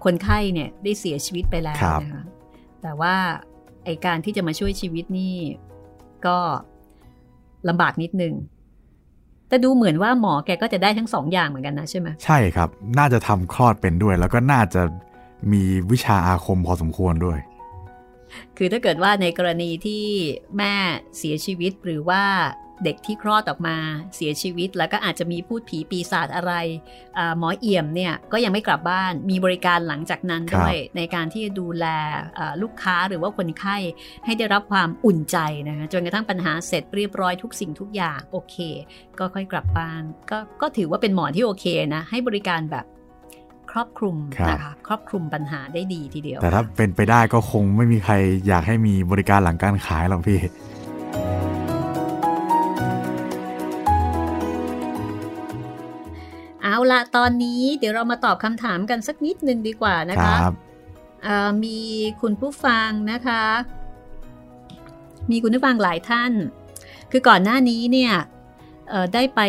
[0.04, 2.24] คนไข้เนี่ยได้เสียชีวิตไปแล้วนะคะ
[2.82, 3.14] แต่ว่า
[3.84, 5.34] ไอการที่จะมาช่วยชีวิตนี่
[6.26, 6.38] ก็
[7.68, 8.34] ลำบากนิดนึง
[9.48, 12.68] แต่ดูเหมือนว่าหมอแกก็จะได้ทั้งสองอย่างเหมือนกันนะใช่ไหมใช่ครับ
[12.98, 14.82] น่าจะทำคลอดเป็นด้วย แล้วก็น่าจะ
[15.52, 15.62] มี
[15.92, 17.38] วิชาอาคมพอสมควรด้วย
[18.56, 20.04] คือถ้าเกิดว่าในกรณีที่
[20.56, 20.74] แม่
[21.18, 22.22] เสียชีวิตหรือว่า
[22.84, 23.76] เด็กที่คลอดออกมา
[24.16, 26.52] เสียชีวิต แล้วก็อาจจะมีพูดผีปีศาจอะไร
[27.38, 31.86] หมอเอี่ยมเนี่ยก็ยังไม่กลับบ้านมีบริการหลังจากนั้นด้วยในการที่จะดูแล
[32.62, 33.76] ลูกค้าหรือว่าคนไข้
[34.24, 38.56] ให้ได้รับความอุ่นใจนะคะจนกระทั่งปัญหาเสร็จเรียบร้อยทุกสิ่งทุกอย่างโอเค
[39.18, 42.86] ก็ค่อยกลับบ้านก็ก็ถือว่าเป็นหมอที่โอเคนะให้บริการแบบ
[43.70, 44.16] ครอบคลุม
[44.50, 48.14] นะคะครอบคลุมปัญหาได้ดีทีเดียว แต่ถ้าเป็นไปได้ก็คงไม่มีใคร
[48.48, 50.38] อยากให้มีบริการหลังการขายหรอกพี่
[56.72, 60.34] เอาละตอนนี้เดี๋ยวเรามาตอบคำถามกันสักนิดนึงดีกว่านะคะ
[61.26, 61.28] ค
[61.64, 61.78] มี
[62.22, 63.42] คุณผู้ฟังนะคะ
[65.30, 66.32] มีคุณผู้ฟังหลายท่าน
[67.10, 68.12] คือก่อนหน้านี้เนี่ย
[69.14, 69.40] ได้ไป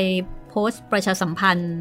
[0.49, 1.75] โพสต์ประชาสัมพันธ์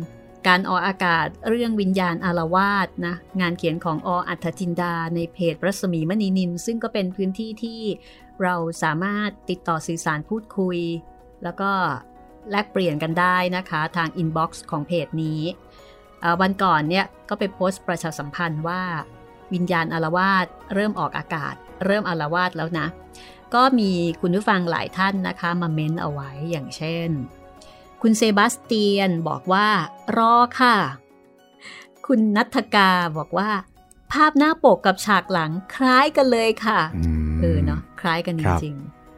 [0.49, 7.80] การออกอากาศเรื่องวิญญาณอารวาสนะงานเขียนของออัธจินดา ในเพจรัศมีมณีนิน ซึ่งก็เป็นพื้นที่ที่
[8.43, 10.78] เราสามารถติดต่อสื่อสารพูดคุย
[11.45, 11.70] แล้วก็
[12.51, 15.40] แลกเปลี่ยนกันได้นะคะ ทางอินบ็อกซ์ของเพจนี้
[16.40, 18.82] วันก่อนเนี่ยก็ไปโพสต์ประชาสัมพันธ์ว่า
[19.53, 22.86] วิญญาณอารวาสเริ่มออกอากาศ เริ่มอารวาสแล้วนะ
[23.55, 23.90] ก็มี
[24.20, 27.11] คุณผู้ฟังหลายท่านนะคะ มาเม้นเอาไว้อย่างเช่น
[28.03, 29.68] คุณเซบาสเตียนบอกว่า
[30.16, 30.76] รอค่ะ
[32.07, 33.51] คุณนัทกาบอกว่า
[34.12, 36.80] ภาพหน้าปกกับฉากหลังคล้ายกันเลยค่ะ
[37.40, 38.74] เออเนาะคล้ายกันจริง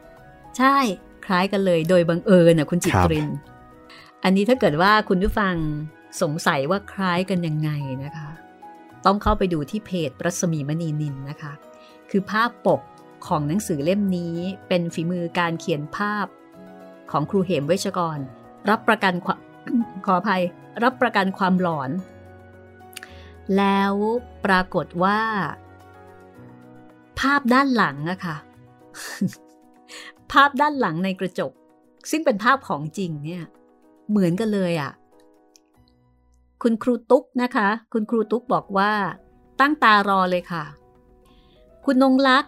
[0.07, 0.77] ๆใช่
[1.25, 3.27] คล้ายกันเลย โดยบังเอิญนะคุณจิตริน
[4.23, 5.55] อันนี้ถ้าเกิดว่าคุณผู้ฟัง
[6.21, 7.69] สงสัยว่าคล้ายกันยังไง
[8.03, 8.29] นะคะ
[9.05, 11.53] ต้องเข้าไปดูที่เพจรัศมีมณีนินนะคะ
[12.09, 12.81] คือภาพปก
[13.27, 14.35] ของหนังสือเล่มนี้
[14.67, 16.25] เป็นฝีมือการเขียนภาพ
[17.11, 18.17] ของครูเหมเวชกร
[18.69, 19.13] รับประกัน
[20.05, 20.43] ขออภัย
[20.83, 21.91] รับประกันความหลอน
[23.57, 23.93] แล้ว
[24.45, 25.19] ปรากฏว่า
[27.19, 28.37] ภาพด้านหลังอะค่ะ
[30.31, 31.51] ภาพด้านหลังในกระจก
[32.11, 33.43] ซึ่งเป็นภาพของจริงเนี่ย
[34.09, 34.91] เหมือนกันเลยอะ
[36.63, 38.91] คุณครูตุ๊กนะคะ คุณครูตุ๊กบอกว่า
[39.59, 40.63] ตั้งตารอเลยค่ะ
[41.85, 42.47] คุณนงลักษ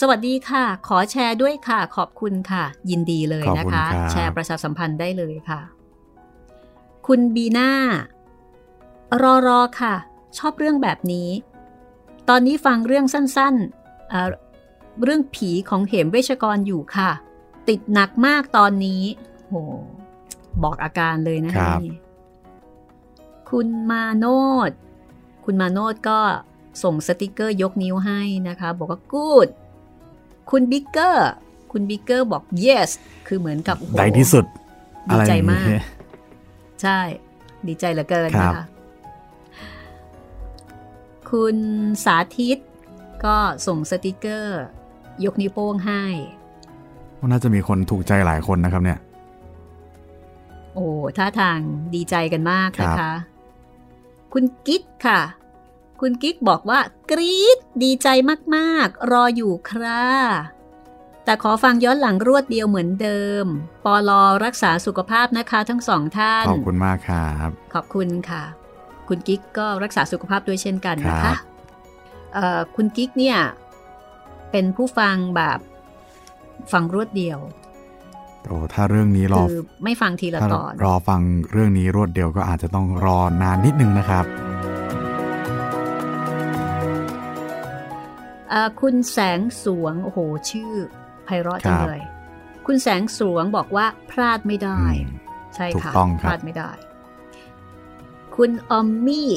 [0.00, 5.60] สวัสดีค่ะ ขอแชร์ด้วยค่ะ ขอบคุณค่ะ ยินดีเลยนะคะ แชร์ประชาสัมพันธ์ได้เลยค่ะ
[7.06, 7.70] คุณบีน่า
[9.22, 9.94] รอรอค่ะ
[10.38, 11.28] ชอบเรื่องแบบนี้
[12.28, 14.47] ตอนนี้ฟังเรื่องสั้นๆ
[15.02, 17.10] เเรื่องผีของเหมเวชกรอยู่ค่ะ
[17.68, 19.02] ติดหนักมากตอนนี้
[19.48, 19.54] โห
[20.62, 21.94] บอกอาการเลยนะคะนี่
[23.50, 24.26] คุณมาโน
[24.68, 24.70] ช
[25.44, 26.20] คุณมาโนชก็
[26.82, 29.48] ส่งสติกเกอร์ยกนิ้วให้นะคะ บอกว่า good
[30.50, 31.28] คุณบิ๊กเกอร์
[31.72, 32.90] คุณบิ๊กเกอร์บอก yes
[33.26, 34.44] คือเหมือนกับได้ที่สุด
[35.12, 35.66] ดีใจมาก
[36.82, 36.98] ใช่
[37.66, 38.66] ดีใจเหลือเกินนะคะ
[41.30, 41.56] คุณ
[42.04, 42.58] สาธิต
[43.24, 43.36] ก็
[43.66, 44.62] ส่งสติกเกอร์
[45.24, 46.02] ยกนิ้วโป้งให้
[47.26, 48.98] น่าจะมีคนถูกใจหลายคนนะครับเนี่ย
[50.74, 51.58] โอ้ท่าทาง
[51.94, 53.12] ดีใจกันมากนะคะ
[54.32, 55.20] คุณกิ๊กค่ะ
[56.00, 58.08] คุณกิ๊กบอกว่ากรี๊ดดีใจ
[58.56, 60.04] มากๆ รออยู่ครา
[61.24, 63.44] แต่ขอฟังย้อนหลังรวดเดียวเหมือนเดิม
[63.84, 68.42] ปอลอรักษาสุขภาพนะคะทั้งสองท่าน ขอบคุณมากครับ ขอบคุณค่ะ
[69.08, 71.34] คุณกิ๊กก็รักษาสุขภาพด้วยเช่นกันนะคะ
[72.76, 73.38] คุณกิ๊กเนี่ย
[74.50, 75.58] เป็นผู้ฟังแบบ
[76.72, 77.38] ฟังรวดเดียว
[78.46, 81.20] โอ้ถ้าเรื่องนี้รอคือไม่ฟังทีละตอน รอฟัง
[81.52, 84.24] เรื่องนี้รวดเดียวก็อาจจะต้องรอนานนิดนึงนะครับ
[88.80, 90.18] คุณแสงสวงโอ้โห
[90.50, 90.72] ชื่อ
[91.24, 92.02] ไพเราะจังเลย
[92.66, 94.80] คุณแสงสวงบอกว่าพลาดไม่ได้
[95.54, 96.70] ใช่ค่ะพลาดไม่ได้
[98.36, 99.32] คุณออมมี่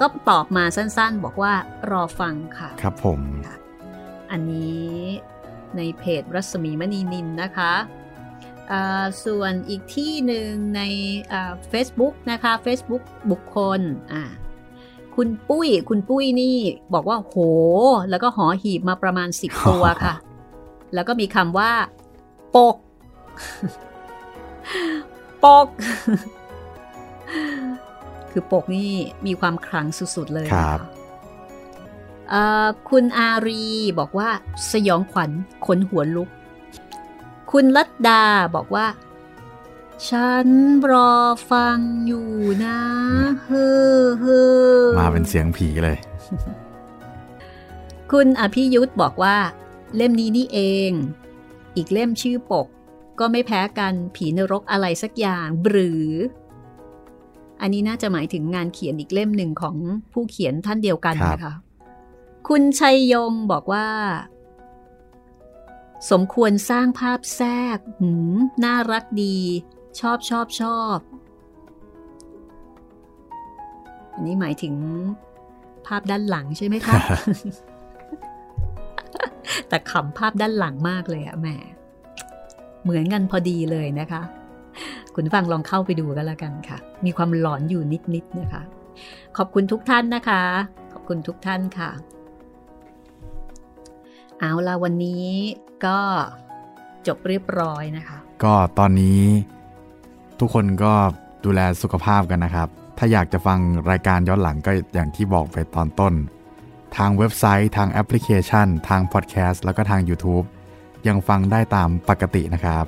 [0.00, 1.52] ก็ตอบมาสั้นๆ บอกว่า
[1.90, 3.20] รอฟังค่ะ ครับผม
[4.30, 4.88] อันนี้
[5.76, 7.74] ในเพจรัศมีมณีนินนะคะ
[9.24, 10.82] ส่วนอีกที่หนึ่งใน
[11.68, 13.80] เฟซบุ๊กนะคะ Facebook บุคคล
[14.12, 14.22] อ่า
[15.16, 16.56] คุณปุ้ย คุณปุ้ยนี่
[16.94, 17.36] บอกว่าโห
[18.10, 20.14] แล้วก็หอหีบมาประมาณสิบตัวค่ะ
[20.94, 21.72] แล้วก็มีคำว่า
[22.56, 22.76] ปก
[25.44, 25.68] ปก
[28.30, 28.90] คือปกนี่
[29.26, 30.80] มีความคลังสุด ๆ เลยครับ
[32.88, 33.64] คุณอารี
[33.98, 34.30] บอกว่า
[34.70, 35.30] สยองขวัญ
[35.66, 36.28] ขนหัวลุก
[37.50, 38.22] คุณลัดดา
[38.54, 38.86] บอกว่า
[40.08, 40.48] ฉัน
[40.90, 41.12] รอ
[41.50, 42.28] ฟังอยู่
[42.64, 42.78] นะ
[43.42, 44.42] เฮ้อเฮ้
[44.82, 45.96] อมาเป็นเสียงผีเลย
[48.12, 49.36] คุณอภิยุทธ์บอกว่า
[49.96, 50.58] เล่มนี้นี่เอ
[50.88, 50.90] ง
[51.76, 52.66] อีกเล่มชื่อปก
[53.18, 56.06] ก็ไม่แพ้กันผีนรกอะไรสักอย่างหรือ
[57.60, 59.76] อันนี้น่าจะหมายถึงงานเขียนอีกเล่มหนึ่งของ
[60.12, 61.54] ผู้เขียนท่านเดียวกันนะคะ
[62.46, 63.88] คุณชัยยงบอกว่า
[66.10, 69.36] สมควรสร้างภาพแทรกหืมน่ารักดี
[70.00, 70.98] ชอบชอบชอบ
[74.12, 74.74] อันนี้หมายถึง
[75.86, 76.94] ภาพด้านหลังใช่ไหมคะ
[79.68, 81.48] แต่ขำภาพด้านหลังมากเลยอะแหม
[82.82, 84.22] เหมือนกันพอดีเลยนะคะ
[85.14, 87.82] คุณฟังลองเข้าไปดูกันแล้วกันค่ะ มีความหลอนอยู่
[88.14, 88.62] นิดๆนะคะ
[89.36, 90.42] ขอบคุณทุกท่านนะคะ
[90.92, 91.90] ขอบคุณทุกท่านค่ะ
[94.40, 95.26] เอาละวันนี้
[95.84, 95.98] ก็
[97.06, 99.22] จบเรียบร้อยนะคะ ก็ตอนนี้
[100.40, 100.92] ทุกคนก็
[101.44, 102.68] ดูแลสุขภาพกันนะครับ
[102.98, 103.58] ถ้าอยากจะฟัง
[103.90, 106.14] รายการย้อนหลังก็อย่างที่บอกไปตอนต้น
[106.96, 110.46] ทางเว็บไซต์ทางแอปพลิเคชัน ทางพอดแคสต์แล้วก็ทาง YouTube
[111.08, 112.84] ยังฟังได้ตามปกตินะครับ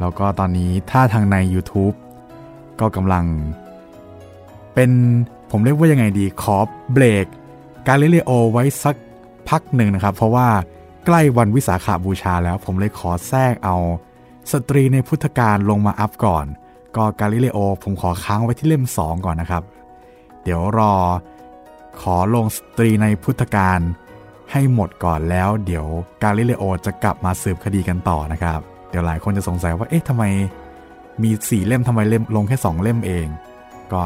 [0.00, 1.94] แล้วก็ตอนนี้ถ้าทางใน YouTube
[2.80, 3.24] ก็กำลัง
[4.74, 4.90] เป็น
[5.50, 6.56] ผมเรียกว่ายังไงดีขอ
[6.92, 7.26] เบรก
[7.86, 8.96] กาลิเลโอไว้สัก
[9.48, 10.48] พักหนึ่งนะครับ เพราะว่า
[11.06, 13.76] ใกล้วันวิสาขบูชาแล้ว ผมเลยขอแทรกเอา
[14.52, 16.46] สตรีในพุทธกาลลงมา up ก่อน
[16.96, 19.62] ก็กาลิเลโอ ผมขอค้างไว้ที่เล่ม 2 ก่อนนะครับ
[20.42, 20.94] เดี๋ยวรอ
[22.00, 23.78] ขอลงสตรีในพุทธการ
[24.52, 25.86] ให้หมดก่อนแล้ว เดี๋ยว
[26.22, 30.24] กาลิเลโอจะกลับมาสืบคดีกันต่อนะครับ เดี๋ยวหลายคนจะสงสัยว่าเอ๊ะทำไม
[31.22, 33.26] มีสี่เล่มทำไมเล่มลงแค่สองเล่มเอง
[33.92, 34.02] ก็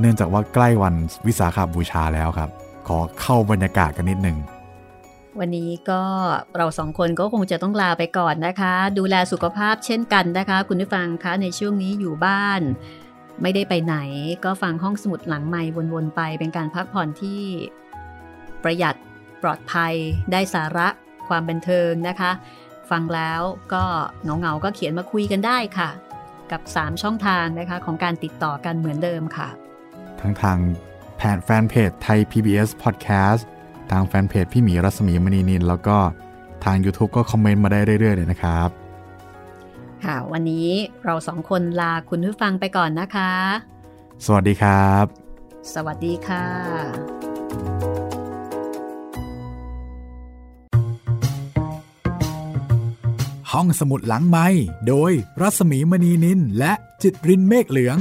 [0.00, 0.94] เนื่องจากว่าใกล้วัน
[1.26, 2.50] วิสาขาบูชาแล้วครับ
[2.88, 4.38] ขอเข้าบรรยากาศกันนิดหนึ่ง
[5.40, 6.02] วันนี้ก็
[6.56, 12.60] เราสองคนก็คงจะต้องลาไปก่อนนะคะ ดูแลสุขภาพเช่นกันนะคะ คุณผู้ฟังคะในช่วงนี้อยู่บ้าน
[13.42, 13.96] ไม่ได้ไปไหน
[14.44, 15.62] ก็ฟังห้องสมุดหลังใหม่
[15.92, 17.42] วนๆไป เป็นการพักผ่อนที่
[18.62, 18.94] ประหยัด
[19.42, 19.94] ปลอดภัย
[20.32, 20.88] ได้สาระ
[21.28, 22.30] ความบันเทิงนะคะ
[22.90, 23.40] ฟังแล้ว
[23.74, 23.84] ก็
[24.40, 25.90] เงาๆก็เขียนมาคุยกันได้ค่ะ
[26.52, 29.48] กับ 3 ช่องทางนะคะของการติดต่อกันเหมือนเดิมค่ะ
[30.20, 30.58] ทั้งทาง
[31.16, 33.42] แผนแฟนเพจไทย PBS Podcast
[33.92, 35.96] ทางแฟนเพจพี่หมีรัศมีมณีนิน แล้วก็
[36.64, 38.68] ทาง YouTube ก็คอมเมนต์มาได้เรื่อยๆเลยนะครับ
[40.04, 40.68] ค่ะ วันนี้
[41.04, 43.32] เราสองคนลาคุณผู้ฟังไปก่อนนะคะ
[44.24, 45.04] สวัสดีครับ
[45.74, 46.44] สวัสดีค่ะ
[53.52, 54.46] ห้องสมุดหลังไม้
[54.88, 56.72] โดยรัศมีมณีนินและ
[57.02, 57.98] จิตรินเมฆเหลือง